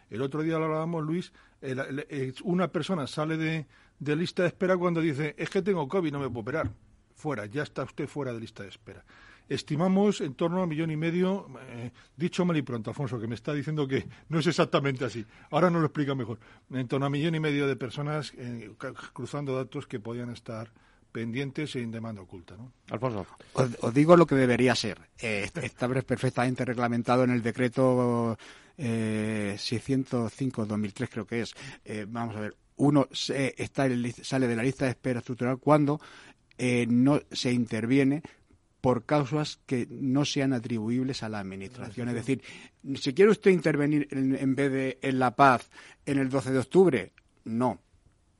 [0.09, 3.67] El otro día lo hablábamos, Luis, eh, una persona sale de,
[3.99, 6.71] de lista de espera cuando dice, es que tengo COVID, no me puedo operar.
[7.15, 9.03] Fuera, ya está usted fuera de lista de espera.
[9.49, 13.27] Estimamos en torno a un millón y medio, eh, dicho mal y pronto, Alfonso, que
[13.27, 15.25] me está diciendo que no es exactamente así.
[15.51, 16.39] Ahora nos lo explica mejor.
[16.69, 18.71] En torno a un millón y medio de personas eh,
[19.13, 20.71] cruzando datos que podían estar
[21.13, 22.57] pendientes e en demanda oculta.
[22.57, 22.73] ¿no?
[22.91, 23.25] Alfonso.
[23.53, 24.99] Os, digo lo que debería ser.
[25.17, 28.37] Eh, está perfectamente reglamentado en el decreto
[28.77, 31.55] eh, 605-2003, creo que es.
[32.09, 32.57] vamos a ver.
[32.75, 33.87] Uno está
[34.21, 35.99] sale de la lista de espera estructural cuando
[36.87, 38.21] no se interviene
[38.81, 42.09] por causas que no sean atribuibles a la Administración.
[42.09, 42.41] Es decir,
[42.95, 45.69] si quiere usted intervenir en, vez de en La Paz
[46.05, 47.11] en el 12 de octubre,
[47.45, 47.79] no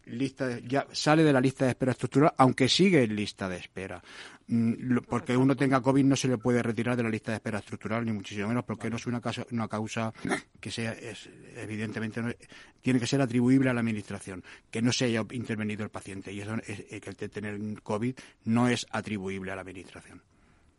[0.07, 4.01] lista ya sale de la lista de espera estructural, aunque sigue en lista de espera.
[4.49, 7.59] Mm, porque uno tenga COVID no se le puede retirar de la lista de espera
[7.59, 10.13] estructural, ni muchísimo menos, porque no es una causa, una causa
[10.61, 12.37] que sea, es, evidentemente,
[12.81, 16.31] tiene que ser atribuible a la Administración, que no se haya intervenido el paciente.
[16.31, 20.21] Y eso es, que el tener COVID no es atribuible a la Administración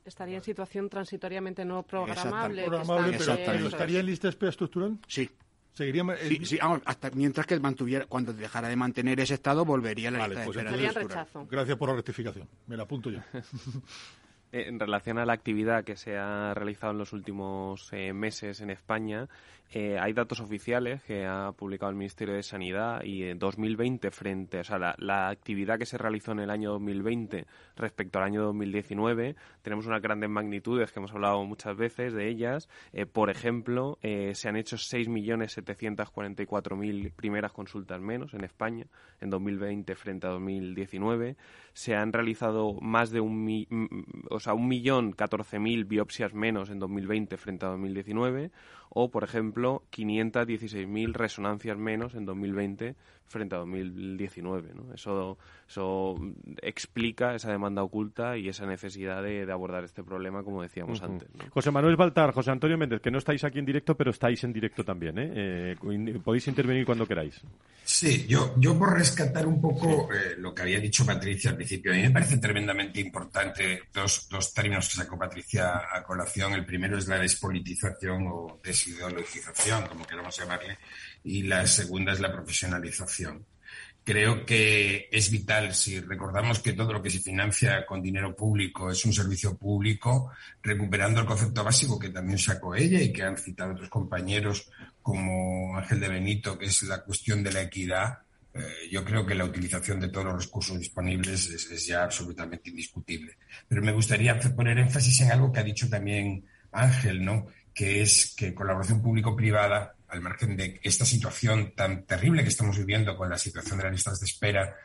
[0.05, 2.67] estaría en situación transitoriamente no programable.
[3.67, 4.99] ¿Estaría en lista de espera estructural?
[5.07, 5.31] Sí.
[5.75, 6.05] Seguiría,
[6.45, 10.41] sí, hasta mientras que mantuviera, cuando dejara de mantener ese estado, volvería a la lista
[10.41, 11.47] de pues rechazo.
[11.49, 12.49] Gracias por la rectificación.
[12.67, 13.21] Me la apunto yo.
[14.51, 18.63] Eh, en relación a la actividad que se ha realizado en los últimos eh, meses
[18.63, 19.29] en España,
[19.71, 24.61] eh, hay datos oficiales que ha publicado el Ministerio de Sanidad y en 2020 frente,
[24.61, 27.45] o sea, la, actividad que se realizó en el año 2020
[27.77, 32.71] respecto al año 2019, tenemos unas grandes magnitudes que hemos hablado muchas veces de ellas.
[33.13, 38.87] por ejemplo, se han hecho 6.744.000 primeras consultas menos en España
[39.21, 41.37] en 2020 frente a 2019.
[41.75, 43.45] Se han realizado más de un,
[44.39, 48.53] o sea, un millón catorce mil biopsias menos en 2020 frente a 2019
[48.89, 52.95] o, por ejemplo, 516.000 resonancias menos en 2020
[53.29, 54.73] frente a 2019.
[54.75, 54.95] ¿no?
[54.95, 55.39] Eso,
[55.69, 56.17] eso
[56.63, 61.29] explica esa demanda oculta y esa necesidad de, abordar este problema, como decíamos antes.
[61.51, 64.53] José Manuel Baltar, José Antonio Méndez, que no estáis aquí en directo, pero estáis en
[64.53, 65.19] directo también.
[65.19, 65.75] ¿eh?
[65.83, 67.41] eh podéis intervenir cuando queráis.
[67.85, 71.91] Sí, yo, yo por rescatar un poco eh, lo que había dicho Patricia al principio,
[71.91, 76.53] a mí me parece tremendamente importante dos, dos términos que sacó Patricia a colación.
[76.53, 80.77] El primero es la despolitización o desideologización, como queramos llamarle,
[81.25, 83.45] y la segunda es la profesionalización.
[84.05, 88.91] Creo que es vital, si recordamos que todo lo que se financia con dinero público
[88.91, 90.31] es un servicio público,
[90.63, 94.71] recuperando el concepto básico que también sacó ella y que han citado otros compañeros
[95.03, 98.21] como Ángel de Benito, que es la cuestión de la equidad,
[98.55, 103.37] eh, yo creo que la utilización de todos los recursos disponibles es, ya absolutamente indiscutible.
[103.69, 107.47] Pero me gustaría poner énfasis en algo que ha dicho también Ángel, ¿no?
[107.75, 113.17] que es que colaboración público-privada, al margen de esta situación tan terrible que estamos viviendo
[113.17, 114.77] con la situación de las listas de espera,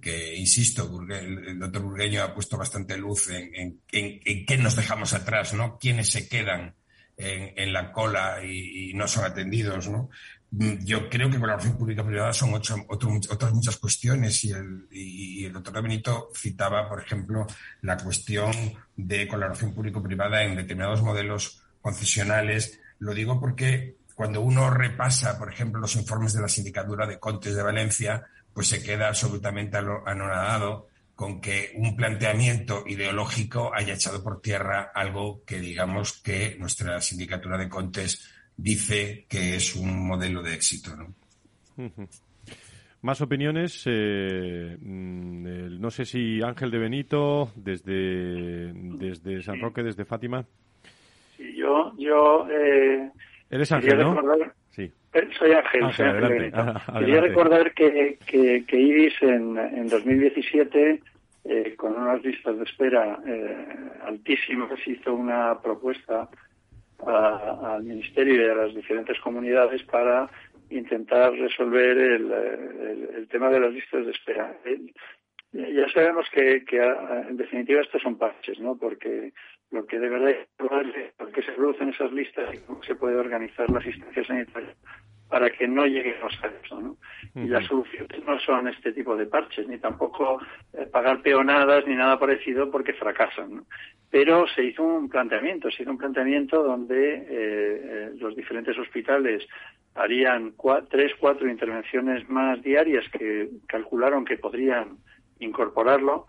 [0.00, 5.14] que, insisto, el, doctor Burgueño ha puesto bastante luz en, en, en, qué nos dejamos
[5.14, 5.78] atrás, ¿no?
[5.78, 6.74] ¿Quiénes se quedan
[7.16, 10.10] en, la cola y, no son atendidos, ¿no?
[10.50, 15.82] Mm, yo creo que colaboración pública-privada son otras muchas cuestiones y el, y el doctor
[15.82, 17.46] Benito citaba, por ejemplo,
[17.82, 18.52] la cuestión
[18.96, 22.80] de colaboración público-privada en determinados modelos concesionales.
[22.98, 27.54] Lo digo porque cuando uno repasa, por ejemplo, los informes de la Sindicatura de Contes
[27.54, 28.24] de Valencia,
[28.54, 35.42] pues se queda absolutamente anonadado con que un planteamiento ideológico haya echado por tierra algo
[35.44, 38.26] que digamos que nuestra sindicatura de Contes
[38.56, 40.96] dice que es un modelo de éxito.
[40.96, 41.14] ¿no?
[43.02, 43.82] Más opiniones.
[43.84, 50.46] Eh, mm, no sé si Ángel de Benito, desde, desde San Roque, desde Fátima.
[51.38, 53.10] yo, yo eh,
[53.50, 54.16] Eres Ángel, ¿no?
[54.70, 54.90] Sí.
[55.12, 55.86] Eh, soy Ángel.
[56.98, 61.00] Quería recordar que, que, que Iris en, en 2017,
[61.44, 63.66] eh, con unas listas de espera eh,
[64.04, 66.28] altísimas, hizo una propuesta
[66.98, 70.28] al Ministerio y a las diferentes comunidades para
[70.70, 72.32] intentar resolver el,
[73.16, 74.56] el, tema de las listas de espera.
[75.52, 78.76] Ya sabemos que, que, en definitiva estos son parches, ¿no?
[78.76, 79.32] Porque
[79.70, 83.16] lo que de verdad es por qué se producen esas listas y cómo se puede
[83.16, 84.74] organizar la asistencia sanitaria
[85.28, 86.80] para que no lleguemos a eso.
[86.80, 86.96] ¿no?
[87.34, 90.40] Y las soluciones no son este tipo de parches, ni tampoco
[90.72, 93.56] eh, pagar peonadas ni nada parecido porque fracasan.
[93.56, 93.66] ¿no?
[94.10, 99.46] Pero se hizo un planteamiento, se hizo un planteamiento donde eh, eh, los diferentes hospitales
[99.94, 100.54] harían
[100.90, 104.98] tres, cuatro intervenciones más diarias que calcularon que podrían
[105.38, 106.26] incorporarlo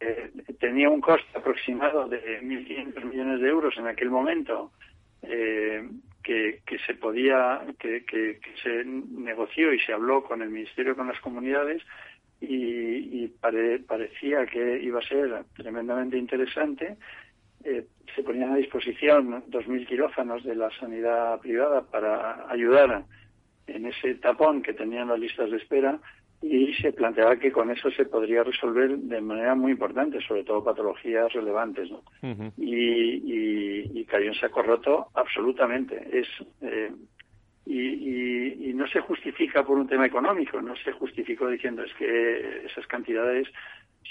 [0.00, 4.72] eh, tenía un coste aproximado de 1.500 millones de euros en aquel momento,
[5.22, 5.86] eh,
[6.22, 11.82] que, se podía, que, se negoció y se habló con el Ministerio, con las comunidades,
[12.40, 13.28] y,
[13.86, 16.96] parecía que iba a ser tremendamente interesante.
[17.64, 17.84] Eh,
[18.14, 23.04] se ponían a disposición 2.000 quirófanos de la sanidad privada para ayudar
[23.66, 25.98] en ese tapón que tenían las listas de espera
[26.42, 30.64] y se planteaba que con eso se podría resolver de manera muy importante, sobre todo
[30.64, 31.90] patologías relevantes.
[31.90, 32.02] ¿no?
[32.56, 36.08] y, y, cayó en saco roto absolutamente.
[36.12, 36.26] Es,
[36.62, 36.90] eh,
[37.66, 42.64] y, y, no se justifica por un tema económico, no se justificó diciendo es que
[42.66, 43.46] esas cantidades,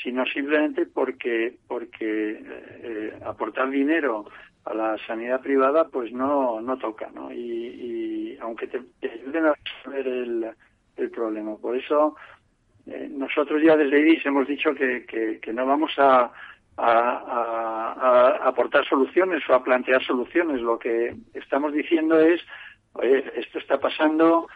[0.01, 4.25] sino simplemente porque, porque eh, aportar dinero
[4.65, 7.09] a la sanidad privada pues no, no toca.
[7.13, 7.33] ¿no?
[7.33, 10.51] Y, aunque te ayuden a resolver el
[10.99, 11.57] el problema.
[11.57, 12.15] Por eso
[12.87, 16.31] eh, nosotros ya desde IDIS hemos dicho que, que, no vamos a,
[16.77, 20.61] a, aportar soluciones o a plantear soluciones.
[20.61, 22.41] Lo que estamos diciendo es,
[22.93, 24.47] oye, esto está pasando,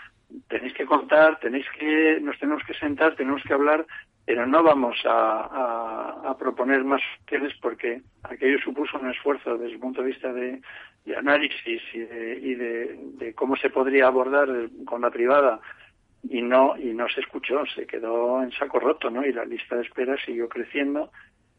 [0.47, 3.86] tenéis que contar, tenéis que, nos tenemos que sentar, tenemos que hablar,
[4.25, 10.01] pero no vamos a, proponer más soluciones porque aquello supuso un esfuerzo desde el punto
[10.01, 10.60] de vista de,
[11.15, 14.49] análisis y, de, y de, de, cómo se podría abordar
[14.86, 15.62] con la privada
[16.24, 19.26] y no y no se escuchó, se quedó en saco roto, ¿no?
[19.26, 21.12] Y la lista de espera siguió creciendo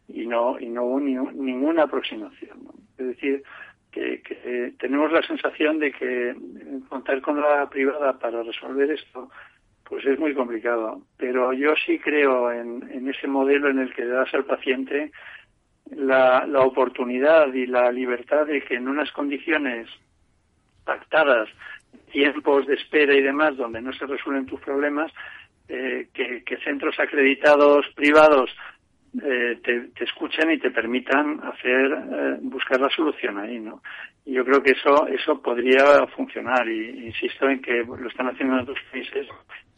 [0.09, 2.59] y no y no hubo ni, ninguna aproximación.
[2.99, 3.43] Es decir,
[3.91, 6.35] que, tenemos la sensación de que
[6.89, 9.31] contar con la privada para resolver esto
[9.85, 11.03] pues es muy complicado.
[11.19, 15.13] Pero yo sí creo en, en ese modelo en el que das al paciente
[15.91, 19.89] la, la oportunidad y la libertad de que en unas condiciones
[20.85, 21.49] pactadas
[22.11, 25.13] tiempos de espera y demás donde no se resuelven tus problemas,
[25.69, 28.51] eh, que, centros acreditados privados
[29.23, 33.83] eh, te, escuchen y te permitan hacer eh, buscar la solución ahí, ¿no?
[34.27, 38.55] Y yo creo que eso eso podría funcionar y insisto en que lo están haciendo
[38.55, 39.27] en otros países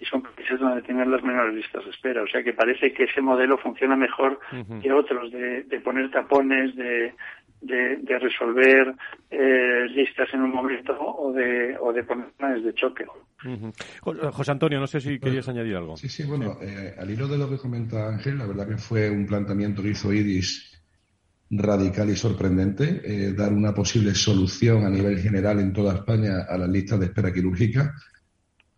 [0.01, 3.05] y son países donde tienen las menores listas de espera, o sea que parece que
[3.05, 4.41] ese modelo funciona mejor
[4.83, 7.15] que otros de, de poner tapones, de,
[7.67, 8.95] de, resolver
[9.31, 13.05] eh, listas en un momento o de, o de poner planes de choque.
[14.03, 15.97] José Antonio, no sé si querías añadir algo.
[15.97, 19.11] Sí, sí, bueno, eh, al hilo de lo que comenta Ángel, la verdad que fue
[19.11, 20.73] un planteamiento que hizo IDIS
[21.51, 26.59] radical y sorprendente, eh, dar una posible solución a nivel general en toda España a
[26.59, 27.95] las listas de espera quirúrgica.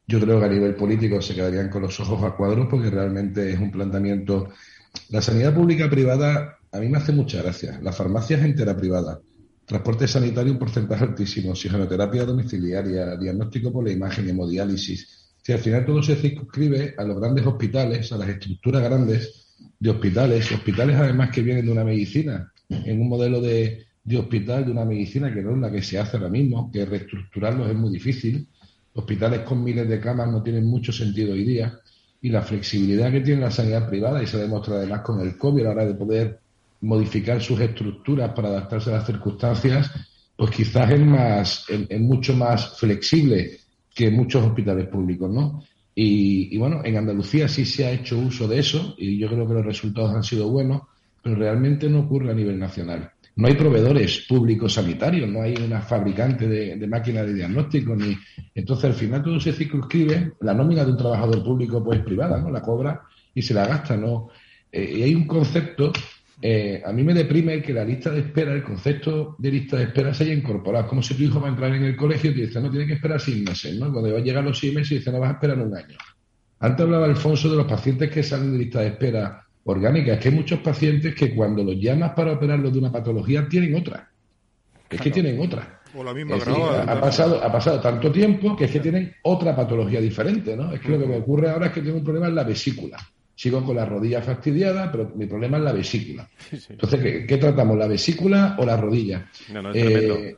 [0.07, 3.51] Yo creo que a nivel político se quedarían con los ojos a cuadros porque realmente
[3.51, 4.51] es un planteamiento.
[5.11, 7.81] La sanidad pública privada a mí me hace mucha gracia.
[7.83, 9.21] La farmacia es entera privada,
[9.65, 15.35] transporte sanitario un porcentaje altísimo, oxigenoterapia domiciliaria, diagnóstico por la imagen, hemodiálisis.
[15.43, 19.47] Si al final todo se circunscribe a los grandes hospitales, a las estructuras grandes
[19.79, 24.65] de hospitales, hospitales además que vienen de una medicina, en un modelo de, de hospital,
[24.65, 27.77] de una medicina que no es la que se hace ahora mismo, que reestructurarlos es
[27.77, 28.47] muy difícil.
[28.95, 31.79] Hospitales con miles de camas no tienen mucho sentido hoy día
[32.21, 35.61] y la flexibilidad que tiene la sanidad privada, y se demuestra además con el COVID
[35.61, 36.41] a la hora de poder
[36.81, 39.91] modificar sus estructuras para adaptarse a las circunstancias,
[40.37, 43.59] pues quizás es más, es, mucho más flexible
[43.95, 45.63] que muchos hospitales públicos, ¿no?
[45.95, 49.49] Y, y, bueno, en Andalucía sí se ha hecho uso de eso y yo creo
[49.49, 50.83] que los resultados han sido buenos,
[51.21, 53.11] pero realmente no ocurre a nivel nacional.
[53.39, 58.17] No hay proveedores públicos sanitarios, no hay una fabricante de, máquinas de diagnóstico, ni
[58.53, 62.51] entonces al final todo se circunscribe, la nómina de un trabajador público pues privada, ¿no?
[62.51, 63.01] La cobra
[63.33, 64.29] y se la gasta, ¿no?
[64.73, 65.93] Eh, y hay un concepto
[66.41, 69.85] eh, a mí me deprime que la lista de espera, el concepto de lista de
[69.85, 70.87] espera se haya incorporado.
[70.87, 72.87] como si tu hijo va a entrar en el colegio y te dice, no, tiene
[72.87, 73.93] que esperar seis meses, ¿no?
[73.93, 75.97] Cuando va a llegar los seis meses y dice, no, vas a esperar un año.
[76.61, 80.15] Antes hablaba Alfonso de los pacientes que salen de lista de espera orgánica.
[80.15, 83.75] Es que hay muchos pacientes que cuando los llamas para operarlos de una patología tienen
[83.75, 84.09] otra.
[84.89, 85.81] Es que tienen otra.
[85.95, 90.01] O la misma ha, pasado, ha pasado tanto tiempo que es que tienen otra patología
[90.01, 90.73] diferente, ¿no?
[90.73, 92.99] Es que lo que me ocurre ahora es que tengo un problema en la vesícula
[93.39, 96.29] sigo con la rodilla fastidiada, pero mi problema es la vesícula.
[96.69, 97.79] Entonces, ¿qué, tratamos?
[97.79, 99.31] ¿La vesícula o la rodilla?
[99.53, 100.37] No, no, es eh,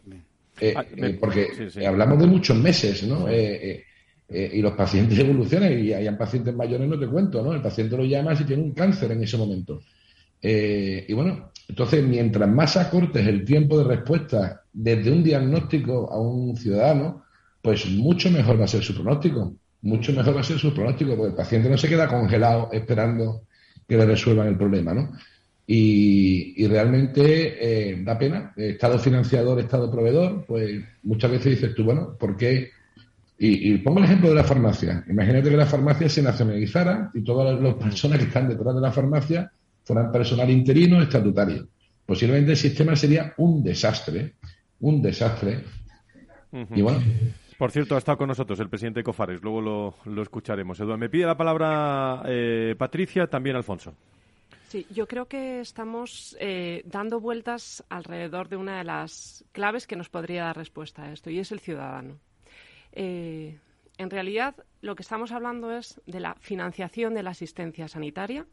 [0.61, 1.49] eh, ah, eh, porque
[1.87, 3.27] hablamos de muchos meses, ¿no?
[3.33, 7.55] y los pacientes evolucionan y hay pacientes mayores, no te cuento, ¿no?
[7.55, 9.81] El paciente lo llama si tiene un cáncer en ese momento.
[10.43, 16.55] y bueno, entonces, mientras más acortes el tiempo de respuesta desde un diagnóstico a un
[16.55, 17.25] ciudadano,
[17.63, 21.17] pues mucho mejor va a ser su pronóstico mucho mejor va a ser su pronóstico,
[21.17, 23.43] porque el paciente no se queda congelado esperando
[23.89, 25.13] que le resuelvan el problema, ¿no?
[25.67, 28.53] Y, realmente eh, da pena.
[28.57, 32.71] Estado financiador, Estado proveedor, pues muchas veces dices tú, bueno, ¿por qué?
[33.39, 35.05] Y, pongo el ejemplo de la farmacia.
[35.09, 38.93] Imagínate que la farmacia se nacionalizara y todas las personas que están detrás de la
[38.93, 39.51] farmacia
[39.85, 41.69] fueran personal interino estatutario.
[42.05, 44.35] Posiblemente el sistema sería un desastre,
[44.81, 45.65] un desastre.
[46.75, 47.01] Y bueno,
[47.61, 49.61] por cierto, ha estado con nosotros el presidente Cofares, luego
[50.07, 50.81] lo, escucharemos.
[50.81, 53.95] Eduardo, me pide la palabra eh, Patricia, también Alfonso.
[54.69, 59.95] Sí, yo creo que estamos eh, dando vueltas alrededor de una de las claves que
[59.95, 62.19] nos podría dar respuesta a esto, y es el ciudadano.
[62.93, 63.59] Eh,
[63.99, 68.47] en realidad, lo que estamos hablando es de la financiación de la asistencia sanitaria,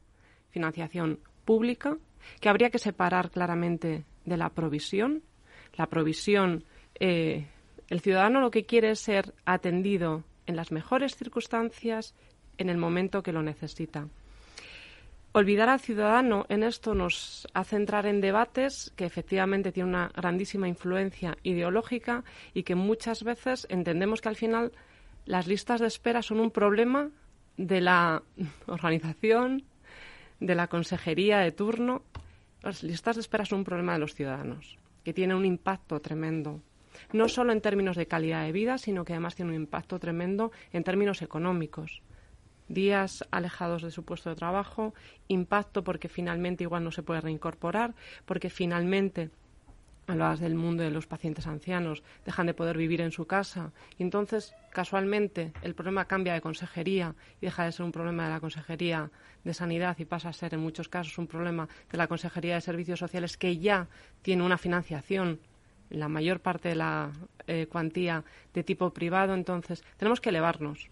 [0.49, 1.97] financiación pública,
[2.41, 5.24] que habría que separar claramente de la provisión.
[5.78, 6.66] La provisión
[7.89, 12.15] el ciudadano lo que quiere es ser atendido en las mejores circunstancias
[12.57, 14.07] en el momento que lo necesita.
[15.31, 20.67] Olvidar al ciudadano en esto nos hace entrar en debates que efectivamente tienen una grandísima
[20.67, 22.23] influencia ideológica
[22.53, 24.71] y que muchas veces entendemos que al final
[25.25, 27.11] las listas de espera son un problema
[27.57, 28.23] de la
[28.67, 29.63] organización,
[30.39, 32.01] de la consejería de turno.
[32.63, 36.61] Las listas de espera son un problema de los ciudadanos, que tiene un impacto tremendo
[37.13, 40.51] no solo en términos de calidad de vida, sino que además tiene un impacto tremendo
[40.71, 42.01] en términos económicos.
[42.67, 44.93] Días alejados de su puesto de trabajo,
[45.27, 47.95] impacto porque finalmente igual no se puede reincorporar,
[48.25, 49.31] porque finalmente
[50.07, 54.03] hablabas del mundo de los pacientes ancianos, dejan de poder vivir en su casa y
[54.03, 58.39] entonces casualmente el problema cambia de consejería y deja de ser un problema de la
[58.39, 59.11] consejería
[59.43, 62.61] de sanidad y pasa a ser en muchos casos un problema de la consejería de
[62.61, 63.89] servicios sociales que ya
[64.21, 65.39] tiene una financiación
[65.89, 67.11] la mayor parte de la
[67.47, 68.23] eh, cuantía
[68.53, 70.89] de tipo privado, entonces tenemos que elevarnos.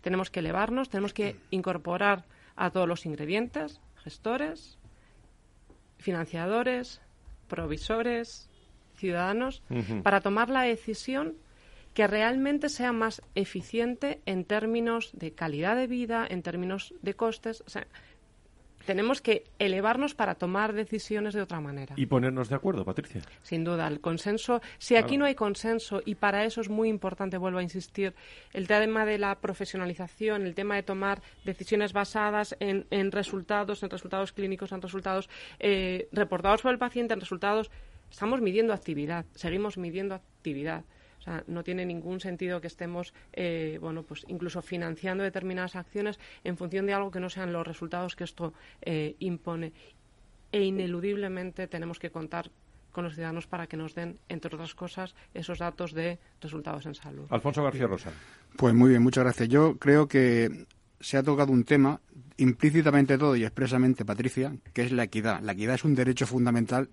[0.00, 2.24] Tenemos que elevarnos, tenemos que incorporar
[2.56, 4.78] a todos los ingredientes, gestores,
[5.98, 7.00] financiadores,
[7.48, 8.48] provisores,
[8.94, 9.62] ciudadanos,
[10.02, 11.34] para tomar la decisión
[11.94, 17.62] que realmente sea más eficiente en términos de calidad de vida, en términos de costes.
[17.66, 17.86] O sea,
[18.88, 21.94] tenemos que elevarnos para tomar decisiones de otra manera.
[21.98, 23.20] Y ponernos de acuerdo, Patricia.
[23.42, 24.62] Sin duda, el consenso.
[24.78, 28.14] Si aquí no hay consenso, y para eso es muy importante, vuelvo a insistir,
[28.54, 34.32] el tema de la profesionalización, el tema de tomar decisiones basadas en, resultados, en resultados
[34.32, 35.28] clínicos, en resultados
[35.58, 37.70] eh, reportados por el paciente, en resultados.
[38.10, 40.86] Estamos midiendo actividad, seguimos midiendo actividad
[41.46, 46.86] no tiene ningún sentido que estemos, eh, bueno, pues incluso financiando determinadas acciones en función
[46.86, 48.52] de algo que no sean los resultados que esto
[48.82, 49.72] eh, impone.
[50.50, 52.50] E ineludiblemente tenemos que contar
[52.90, 56.94] con los ciudadanos para que nos den, entre otras cosas, esos datos de resultados en
[56.94, 57.26] salud.
[57.30, 58.10] Alfonso García Rosa.
[58.56, 59.48] Pues muy bien, muchas gracias.
[59.48, 60.66] Yo creo que
[61.00, 62.00] se ha tocado un tema
[62.38, 65.40] implícitamente todo y expresamente, Patricia, que es la equidad.
[65.42, 66.88] La equidad es un derecho fundamental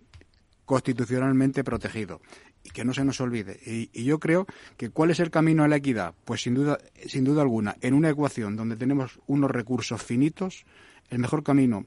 [0.65, 2.21] constitucionalmente protegido
[2.63, 3.59] y que no se nos olvide.
[3.65, 4.47] Y, yo creo
[4.77, 7.93] que cuál es el camino a la equidad, pues sin duda, sin duda alguna, en
[7.93, 10.65] una ecuación donde tenemos unos recursos finitos,
[11.09, 11.85] el mejor camino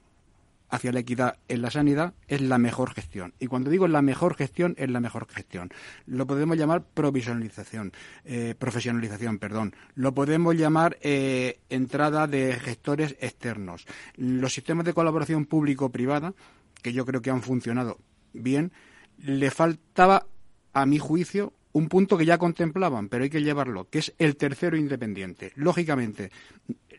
[0.69, 3.33] hacia la equidad en la sanidad es la mejor gestión.
[3.39, 5.71] Y cuando digo la mejor gestión, es la mejor gestión.
[6.05, 7.91] Lo podemos llamar provisionalización,
[8.23, 9.75] eh, profesionalización, perdón.
[9.95, 13.85] Lo podemos llamar eh, entrada de gestores externos.
[14.15, 16.33] Los sistemas de colaboración público-privada,
[16.81, 17.97] que yo creo que han funcionado
[18.33, 18.71] bien,
[19.17, 20.25] le faltaba,
[20.73, 24.35] a mi juicio, un punto que ya contemplaban, pero hay que llevarlo, que es el
[24.35, 25.51] tercero independiente.
[25.55, 26.31] Lógicamente,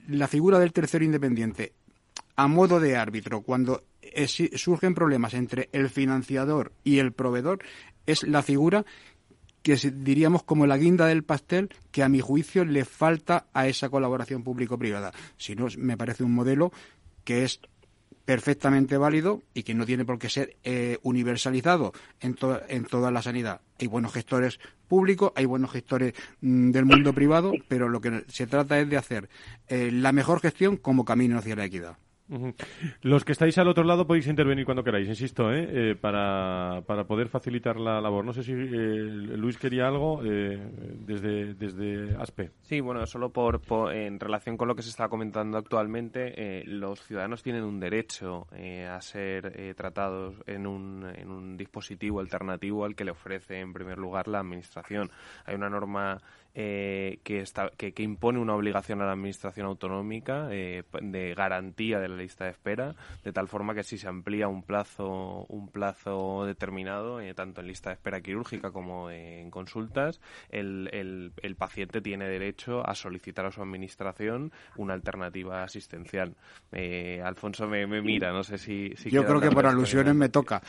[0.08, 1.72] la figura del tercero independiente
[2.36, 3.84] a modo de árbitro cuando
[4.56, 7.62] surgen problemas entre el financiador y el proveedor
[8.06, 8.84] es la figura
[9.62, 13.90] que diríamos como la guinda del pastel que a mi juicio le falta a esa
[13.90, 15.12] colaboración público-privada.
[15.36, 16.72] Si no, me parece un modelo
[17.24, 17.60] que es
[18.30, 22.36] perfectamente válido y que no tiene por qué ser eh, universalizado en,
[22.68, 23.60] en toda la sanidad.
[23.80, 28.46] Hay buenos gestores públicos, hay buenos gestores mm, del mundo privado, pero lo que se
[28.46, 29.28] trata es de hacer
[29.66, 31.96] eh, la mejor gestión como camino hacia la equidad.
[33.02, 35.68] Los que estáis al otro lado podéis intervenir cuando queráis, insisto, ¿eh?
[35.70, 38.24] eh para, para, poder facilitar la labor.
[38.24, 40.58] No sé si eh, Luis quería algo eh,
[41.00, 42.50] desde, desde ASPE.
[42.62, 43.60] Sí, bueno, solo por,
[43.92, 48.46] en relación con lo que se está comentando actualmente, los ciudadanos tienen un derecho
[48.88, 53.98] a ser tratados en un, en un dispositivo alternativo al que le ofrece, en primer
[53.98, 55.10] lugar, la Administración.
[55.46, 56.20] Hay una norma
[56.52, 62.08] eh, que, está, que, impone una obligación a la Administración autonómica eh, de garantía de
[62.08, 62.94] la lista de espera,
[63.24, 67.66] de tal forma que si se amplía un plazo, un plazo determinado, eh, tanto en
[67.66, 73.50] lista de espera quirúrgica como en consultas, el, el, paciente tiene derecho a solicitar a
[73.50, 76.34] su Administración una alternativa asistencial.
[77.22, 78.94] Alfonso me, mira, no sé si...
[79.10, 80.62] Yo creo que por alusiones me toca.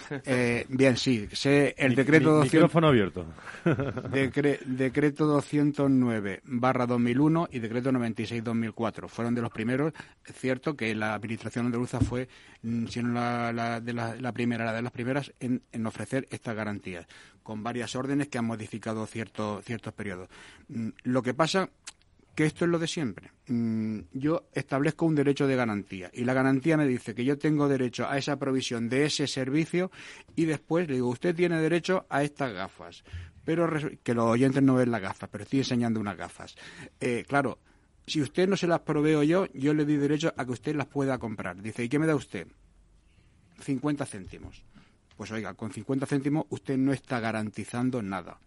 [0.68, 2.39] bien, sí, sé el decreto...
[2.39, 3.26] Mi, micrófono abierto.
[4.12, 9.08] decreto 200 209 barra 2001 y decreto 96 2004.
[9.08, 9.93] Fueron de los primeros.
[10.26, 12.28] Es cierto que la administración andaluza fue,
[12.64, 13.82] mm, si la,
[14.34, 17.08] primera, la de las primeras en, ofrecer estas garantías,
[17.44, 20.30] con varias órdenes que han modificado ciertos ciertos periodos.
[20.68, 21.70] Mm, lo que pasa
[22.36, 23.32] que esto es lo de siempre.
[23.48, 27.68] Mm, yo establezco un derecho de garantía y la garantía me dice que yo tengo
[27.68, 29.92] derecho a esa provisión de ese servicio
[30.36, 33.04] y después le digo, usted tiene derecho a estas gafas
[33.44, 33.68] pero
[34.04, 36.56] que los oyentes no ven las gafas, pero estoy enseñando unas gafas.
[37.00, 37.58] Eh, claro,
[38.08, 40.88] si usted no se las proveo yo, yo le doy derecho a que usted las
[40.88, 41.62] pueda comprar.
[41.62, 42.47] Dice, ¿y qué me da usted?
[43.62, 44.64] 50 céntimos.
[45.18, 48.38] Pues oiga, con 50 céntimos usted no está garantizando nada.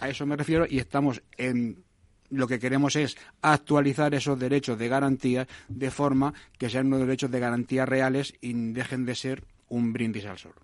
[0.00, 1.84] A eso me refiero y estamos en
[2.30, 7.30] lo que queremos es actualizar esos derechos de garantía de forma que sean unos derechos
[7.30, 10.54] de garantía reales y dejen de ser un brindis al sol.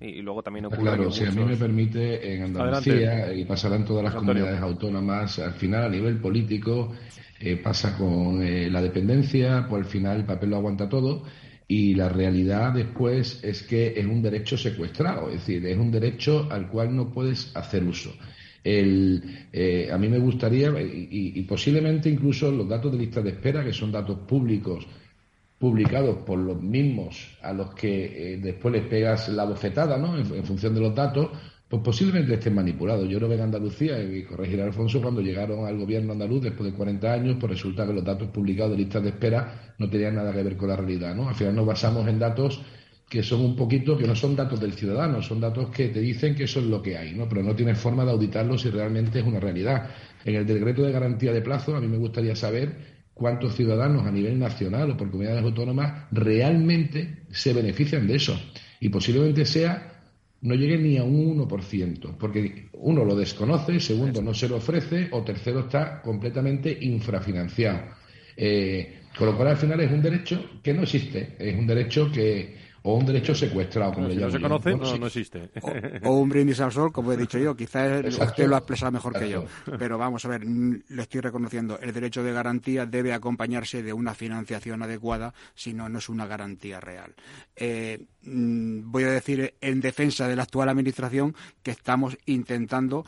[0.00, 0.80] Y, luego también ocurre.
[0.80, 5.52] Claro, si a mí me permite, en Andalucía y pasarán todas las comunidades autónomas, al
[5.52, 6.94] final a nivel político
[7.40, 11.22] eh, pasa con eh, la dependencia, pues al final el papel lo aguanta todo
[11.68, 16.48] y la realidad después es que es un derecho secuestrado, es decir, es un derecho
[16.50, 18.12] al cual no puedes hacer uso.
[18.64, 23.72] Eh, a mí me gustaría, y, posiblemente incluso los datos de lista de espera, que
[23.72, 24.86] son datos públicos
[25.58, 30.18] publicados por los mismos a los que después les pegas la bofetada, ¿no?
[30.18, 31.30] En, función de los datos,
[31.68, 33.08] pues posiblemente estén manipulados.
[33.08, 36.76] Yo creo que en Andalucía, y corregirá Alfonso, cuando llegaron al gobierno andaluz después de
[36.76, 40.32] 40 años, pues resulta que los datos publicados de listas de espera no tenían nada
[40.32, 41.28] que ver con la realidad, ¿no?
[41.28, 42.62] Al final nos basamos en datos
[43.08, 46.34] que son un poquito, que no son datos del ciudadano, son datos que te dicen
[46.34, 47.28] que eso es lo que hay, ¿no?
[47.28, 49.90] Pero no tienes forma de auditarlo si realmente es una realidad.
[50.24, 54.10] En el decreto de garantía de plazo, a mí me gustaría saber cuántos ciudadanos a
[54.10, 58.38] nivel nacional o por comunidades autónomas realmente se benefician de eso.
[58.80, 59.97] Y posiblemente sea,
[60.40, 65.08] no llegue ni a un 1%, porque uno lo desconoce, segundo no se lo ofrece
[65.10, 67.96] o tercero está completamente infrafinanciado.
[68.36, 72.10] Eh, con lo cual al final es un derecho que no existe, es un derecho
[72.12, 72.54] que
[72.88, 75.50] o un derecho secuestrado, como le si no se conoce, no, existe.
[76.04, 77.54] O, un brindis al sol, como he dicho yo.
[77.54, 79.44] Quizás usted lo ha expresado mejor que yo.
[79.78, 84.14] Pero vamos a ver, le estoy reconociendo, el derecho de garantía debe acompañarse de una
[84.14, 87.14] financiación adecuada, si no, no es una garantía real.
[87.56, 93.04] Eh, voy a decir en defensa de la actual Administración que estamos intentando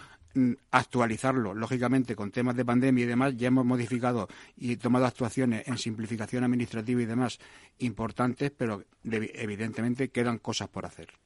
[0.70, 1.54] actualizarlo.
[1.54, 6.44] Lógicamente, con temas de pandemia y demás, ya hemos modificado y tomado actuaciones en simplificación
[6.44, 7.38] administrativa y demás
[7.78, 11.19] importantes, pero evidentemente quedan cosas por hacer.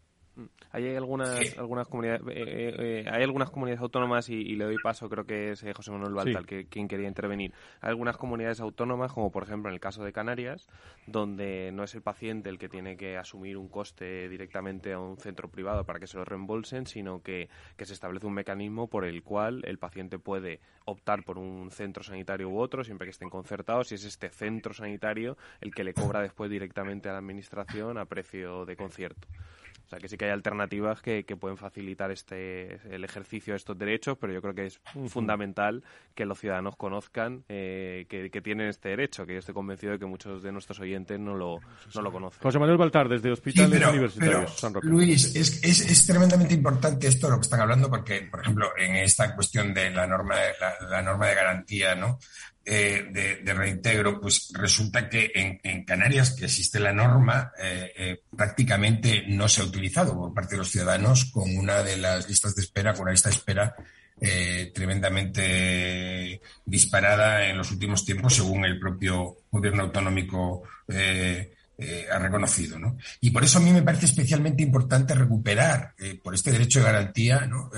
[0.73, 5.09] Hay algunas, algunas comunidades, eh, eh, eh, hay algunas comunidades autónomas y, le doy paso,
[5.09, 7.53] creo que es José Manuel Baltal que, quien quería intervenir.
[7.81, 10.67] Hay algunas comunidades autónomas, como por ejemplo en el caso de Canarias,
[11.07, 15.17] donde no es el paciente el que tiene que asumir un coste directamente a un
[15.17, 19.05] centro privado para que se lo reembolsen, sino que, que se establece un mecanismo por
[19.05, 23.31] el cual el paciente puede optar por un centro sanitario u otro, siempre que estén
[23.31, 27.99] concertados, y es este centro sanitario el que le cobra después directamente a la administración
[27.99, 29.29] a precio de concierto.
[29.85, 33.59] O sea que sí que hay alternativas que, que pueden facilitar este el ejercicio de
[33.59, 35.83] estos derechos, pero yo creo que es fundamental
[36.15, 40.07] que los ciudadanos conozcan eh, que, tienen este derecho, que yo estoy convencido de que
[40.07, 41.61] muchos de nuestros oyentes no lo,
[41.95, 42.41] no lo conocen.
[42.43, 44.87] José Manuel Baltar, desde Hospitales Universitarios San Roque.
[44.87, 48.71] Luis, es, es, es, tremendamente importante esto de lo que están hablando, porque, por ejemplo,
[48.77, 52.19] en esta cuestión de la norma, la, la norma de garantía, ¿no?
[52.67, 59.25] Eh, de, reintegro, pues resulta que en, Canarias, que existe la norma, eh, eh, prácticamente
[59.29, 62.63] no se ha utilizado por parte de los ciudadanos con una de las listas de
[62.63, 63.77] espera, con una lista de espera
[64.73, 72.79] tremendamente disparada en los últimos tiempos, según el propio gobierno autonómico ha reconocido.
[72.79, 72.97] ¿no?
[73.21, 77.41] Y por eso a mí me parece especialmente importante recuperar, por este derecho de garantía,
[77.41, 77.71] ¿no?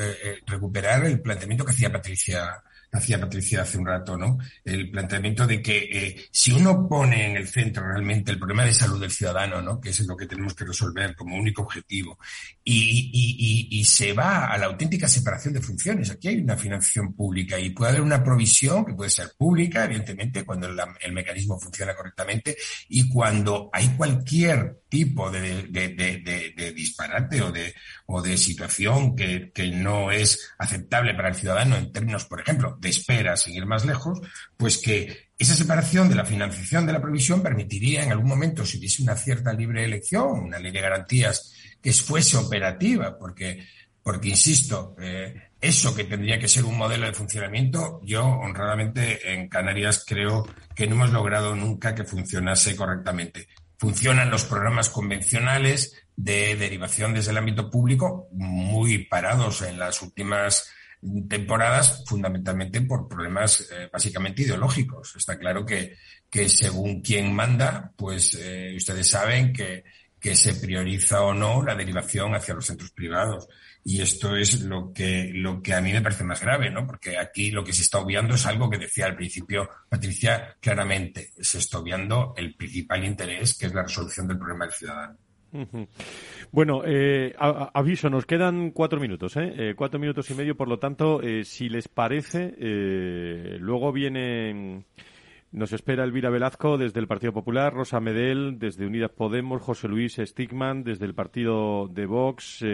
[0.46, 2.62] recuperar el planteamiento que hacía Patricia
[2.96, 4.38] hacía Patricia hace un rato, ¿no?
[4.64, 8.74] El planteamiento de que eh, si uno pone en el centro realmente el problema de
[8.74, 9.80] salud del ciudadano, ¿no?
[9.80, 12.18] Que es lo que tenemos que resolver como único objetivo,
[12.64, 16.10] y, se va a la auténtica separación de funciones.
[16.10, 20.44] Aquí hay una financiación pública y puede haber una provisión que puede ser pública, evidentemente,
[20.44, 22.56] cuando el mecanismo funciona correctamente
[22.88, 25.88] y cuando hay cualquier tipo de, de,
[26.56, 27.72] de disparate o de,
[28.06, 32.76] o de situación que, que no es aceptable para el ciudadano en términos, por ejemplo,
[32.80, 34.20] de espera, sin ir más lejos,
[34.56, 38.78] pues que esa separación de la financiación de la provisión permitiría en algún momento, si
[38.78, 41.52] hubiese una cierta libre elección, una ley de garantías
[41.82, 43.66] que fuese operativa, porque,
[44.02, 49.48] porque insisto, eh, eso que tendría que ser un modelo de funcionamiento, yo honradamente en
[49.48, 53.48] Canarias creo que no hemos logrado nunca que funcionase correctamente.
[53.78, 60.70] Funcionan los programas convencionales de derivación desde el ámbito público muy parados en las últimas
[61.28, 65.14] temporadas, fundamentalmente por problemas eh, básicamente ideológicos.
[65.16, 65.96] Está claro que,
[66.30, 69.84] que según quien manda, pues eh, ustedes saben que,
[70.18, 73.46] que se prioriza o no la derivación hacia los centros privados.
[73.84, 76.84] Y esto es lo que, lo que a mí me parece más grave, ¿no?
[76.86, 81.32] Porque aquí lo que se está obviando es algo que decía al principio Patricia claramente.
[81.38, 85.16] Se está obviando el principal interés, que es la resolución del problema del ciudadano.
[86.52, 89.52] Bueno, eh, aviso, nos quedan cuatro minutos, ¿eh?
[89.56, 89.74] ¿eh?
[89.76, 94.84] cuatro minutos y medio, por lo tanto, eh, si les parece, eh, luego viene,
[95.52, 100.20] nos espera Elvira Velazco desde el Partido Popular, Rosa Medel desde Unidas Podemos, José Luis
[100.22, 102.64] Stigman desde el Partido de Vox,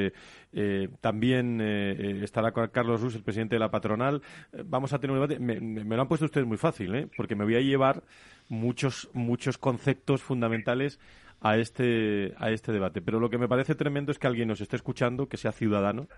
[1.01, 4.23] también estará Carlos Rus, el presidente de la patronal.
[4.67, 5.41] vamos a tener un debate.
[5.41, 8.03] Me, me, lo han puesto ustedes muy fácil, porque me voy a llevar
[8.49, 10.99] muchos, muchos conceptos fundamentales
[11.43, 13.03] a este, a este debate.
[13.03, 16.09] Pero lo que me parece tremendo es que alguien nos esté escuchando, que sea ciudadano,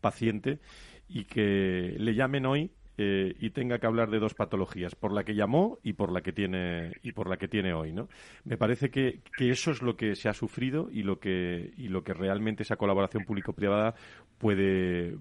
[0.00, 0.58] paciente,
[1.08, 5.24] y que le llamen hoy eh, y tenga que hablar de dos patologías, por la
[5.24, 8.08] que llamó y por la que tiene y por la que tiene hoy, ¿no?
[8.44, 11.88] Me parece que, que eso es lo que se ha sufrido y lo que y
[11.88, 13.94] lo que realmente esa colaboración público-privada
[14.38, 15.16] puede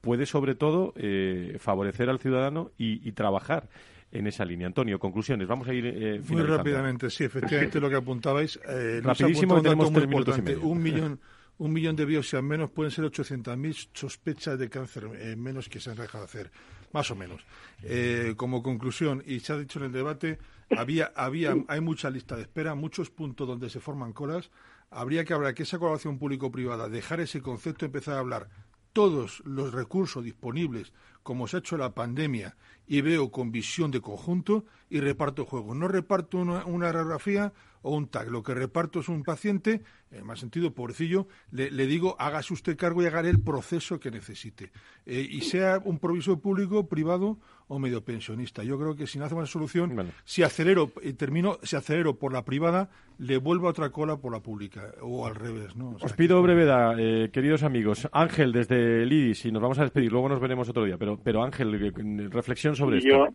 [0.00, 3.68] puede sobre todo eh, favorecer al ciudadano y, y trabajar
[4.12, 4.66] en esa línea.
[4.66, 5.46] Antonio, conclusiones.
[5.46, 8.58] Vamos a ir eh, Muy rápidamente, sí, efectivamente lo que apuntabais.
[8.68, 10.62] Eh, Rapidísimo, tenemos tres minutos y medio.
[10.62, 11.20] Un millón,
[11.60, 15.90] un millón de biopsias menos pueden ser 800.000 sospechas de cáncer eh, menos que se
[15.90, 16.50] han dejado de hacer,
[16.92, 17.44] más o menos.
[17.82, 20.38] Eh, como conclusión, y se ha dicho en el debate,
[20.74, 24.50] había, había, hay mucha lista de espera, muchos puntos donde se forman colas.
[24.90, 28.48] Habría que hablar que esa colaboración público-privada, dejar ese concepto, empezar a hablar
[28.94, 32.56] todos los recursos disponibles, como se ha hecho la pandemia,
[32.90, 35.76] y veo con visión de conjunto y reparto juegos.
[35.76, 38.30] No reparto una, una radiografía o un tag.
[38.30, 43.02] Lo que reparto es un paciente, en más sentido, pobrecillo, le, digo, hágase usted cargo
[43.02, 44.72] y haga el proceso que necesite.
[45.06, 47.38] Eh, y sea un provisor público, privado
[47.68, 48.64] o medio pensionista.
[48.64, 52.32] Yo creo que si no hacemos una solución, si acelero, y termino, si acelero por
[52.32, 55.76] la privada, le vuelvo a otra cola por la pública, o al revés.
[55.76, 55.96] ¿no?
[56.00, 58.08] Os pido brevedad, eh, queridos amigos.
[58.12, 61.44] Ángel, desde Lidis, y nos vamos a despedir, luego nos veremos otro día, pero, pero
[61.44, 63.28] Ángel, eh, reflexión sobre esto.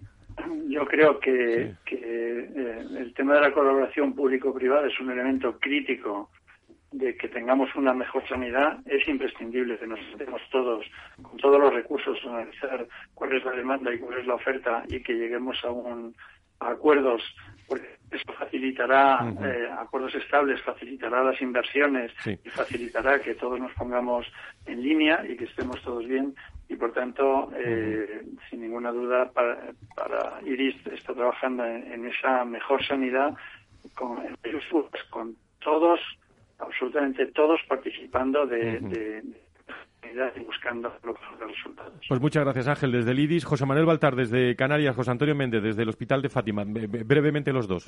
[0.67, 6.29] Yo creo que, eh, el tema de la colaboración público-privada es un elemento crítico
[6.91, 8.79] de que tengamos una mejor sanidad.
[8.85, 10.85] Es imprescindible que nos estemos todos,
[11.21, 15.01] con todos los recursos, analizar cuál es la demanda y cuál es la oferta y
[15.01, 16.15] que lleguemos a, un,
[16.59, 17.21] acuerdos
[17.67, 24.27] porque eso facilitará eh, acuerdos estables, facilitará las inversiones y facilitará que todos nos pongamos
[24.65, 26.35] en línea y que estemos todos bien.
[26.67, 32.85] Y por tanto, eh, sin ninguna duda, para, para, Iris está trabajando en, esa mejor
[32.85, 33.35] sanidad
[33.93, 34.17] con,
[35.09, 35.99] con todos,
[36.57, 38.79] absolutamente todos participando de
[40.35, 41.93] y buscando los resultados.
[42.07, 42.91] Pues muchas gracias, Ángel.
[42.91, 46.29] Desde el IDIS, José Manuel Baltar, desde Canarias, José Antonio Méndez, desde el Hospital de
[46.29, 46.63] Fátima.
[46.65, 47.85] Brevemente los dos.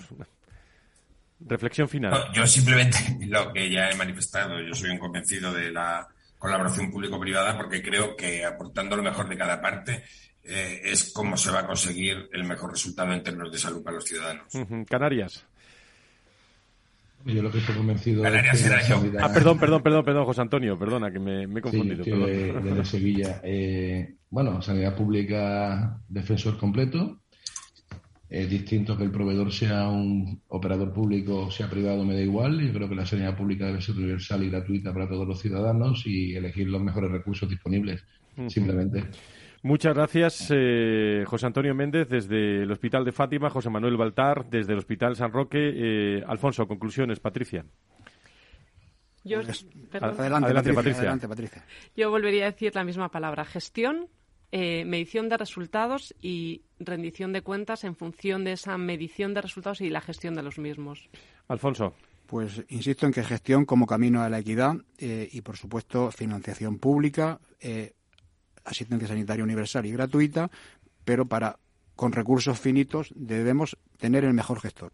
[1.39, 2.13] Reflexión final.
[2.33, 2.97] yo simplemente
[3.27, 6.07] lo que ya he manifestado, yo soy un convencido de la
[6.37, 10.03] colaboración público-privada porque creo que aportando lo mejor de cada parte
[10.43, 13.95] eh, es como se va a conseguir el mejor resultado en términos de salud para
[13.95, 14.45] los ciudadanos.
[14.89, 15.45] Canarias.
[17.25, 21.11] Yo lo que estoy convencido es que Ah, perdón, perdón, perdón, perdón, José Antonio, perdona,
[21.11, 22.03] que me, he confundido.
[22.03, 23.41] Sí, de, Sevilla.
[23.43, 27.19] Eh, bueno, sanidad pública, defensor completo.
[28.29, 32.59] Es distinto que el proveedor sea un operador público o sea privado, me da igual.
[32.59, 36.05] Yo creo que la sanidad pública debe ser universal y gratuita para todos los ciudadanos
[36.05, 38.03] y elegir los mejores recursos disponibles,
[38.47, 39.05] simplemente.
[39.63, 44.73] Muchas gracias, eh, José Antonio Méndez, desde el Hospital de Fátima, José Manuel Baltar, desde
[44.73, 45.71] el Hospital San Roque.
[45.73, 47.65] Eh, Alfonso, conclusiones, Patricia.
[49.23, 49.39] Yo,
[49.99, 50.73] adelante,
[51.27, 51.65] Patricia.
[51.95, 54.07] Yo volvería a decir la misma palabra, gestión,
[54.51, 59.81] eh, medición de resultados y rendición de cuentas en función de esa medición de resultados
[59.81, 61.09] y la gestión de los mismos.
[61.47, 61.93] Alfonso.
[62.27, 67.39] Pues insisto en que gestión como camino a la equidad y, por supuesto, financiación pública,
[68.65, 70.51] asistencia sanitaria universal y gratuita,
[71.05, 71.57] pero para
[71.95, 74.91] con recursos finitos debemos tener el mejor gestor.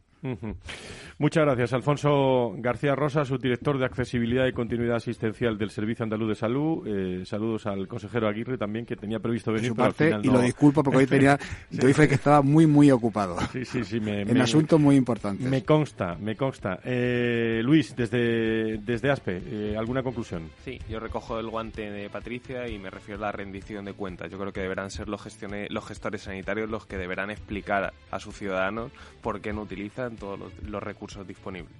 [1.17, 1.73] Muchas gracias.
[1.73, 6.87] Alfonso García Rosa, subdirector de Accesibilidad y Continuidad Asistencial del Servicio Andaluz de Salud.
[6.87, 9.73] Eh, saludos al consejero Aguirre también, que tenía previsto venir.
[9.73, 11.37] parte, y lo disculpo porque hoy tenía,
[11.83, 13.37] hoy fue que estaba muy, muy ocupado.
[13.51, 13.99] Sí, sí, sí.
[13.99, 15.47] Me, en asuntos muy importantes.
[15.47, 16.79] Me consta, me consta.
[16.83, 20.49] Eh, Luis, desde, desde ASPE, eh, ¿alguna conclusión?
[20.63, 24.31] Sí, yo recojo el guante de Patricia y me refiero a la rendición de cuentas.
[24.31, 25.21] Yo creo que deberán ser los,
[25.69, 30.39] los gestores sanitarios los que deberán explicar a sus ciudadanos por qué no utilizan todos
[30.67, 31.71] los, recursos disponibles.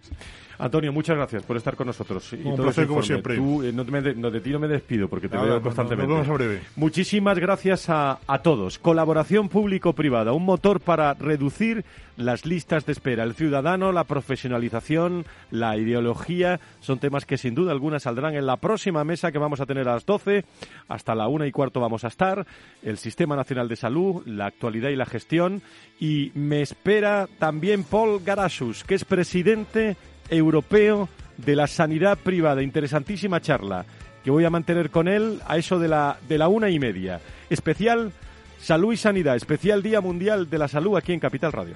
[0.58, 2.32] Antonio, muchas gracias por estar con nosotros.
[2.34, 3.36] Y Un placer, como siempre.
[3.36, 6.62] Tú, eh, no, de ti no me despido porque te veo constantemente.
[6.76, 8.80] Muchísimas gracias a, a todos.
[8.80, 11.84] Colaboración público-privada, un motor para reducir
[12.18, 13.24] las listas de espera.
[13.24, 18.58] El ciudadano, la profesionalización, la ideología, son temas que sin duda alguna saldrán en la
[18.58, 20.46] próxima mesa que vamos a tener a las 12.
[20.88, 22.46] Hasta la una y cuarto vamos a estar.
[22.82, 25.62] El Sistema Nacional de Salud, la actualidad y la gestión.
[26.00, 29.98] Y me espera también Paul Garasus, que es presidente
[30.30, 32.64] europeo de la sanidad privada.
[32.64, 33.86] Interesantísima charla
[34.24, 37.20] que voy a mantener con él a eso de la, de la una y media.
[37.50, 38.12] Especial
[38.60, 41.76] Salud y Sanidad, especial Día Mundial de la Salud aquí en Capital Radio.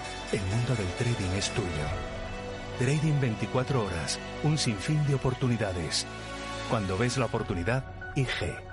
[0.31, 1.67] el mundo del trading es tuyo.
[2.79, 6.05] Trading 24 horas, un sinfín de oportunidades.
[6.69, 7.83] Cuando ves la oportunidad,
[8.15, 8.71] IG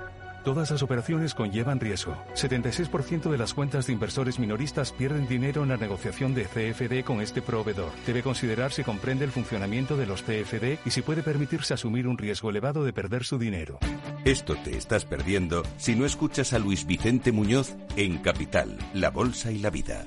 [0.49, 2.17] todas las operaciones conllevan riesgo.
[2.35, 7.21] 76% de las cuentas de inversores minoristas pierden dinero en la negociación de CFD con
[7.21, 7.91] este proveedor.
[8.07, 12.17] Debe considerar si comprende el funcionamiento de los CFD y si puede permitirse asumir un
[12.17, 13.79] riesgo elevado de perder su dinero.
[14.25, 19.53] Esto te estás perdiendo si no escuchas a Luis Vicente Muñoz en Capital, La Bolsa
[19.53, 20.07] y la Vida.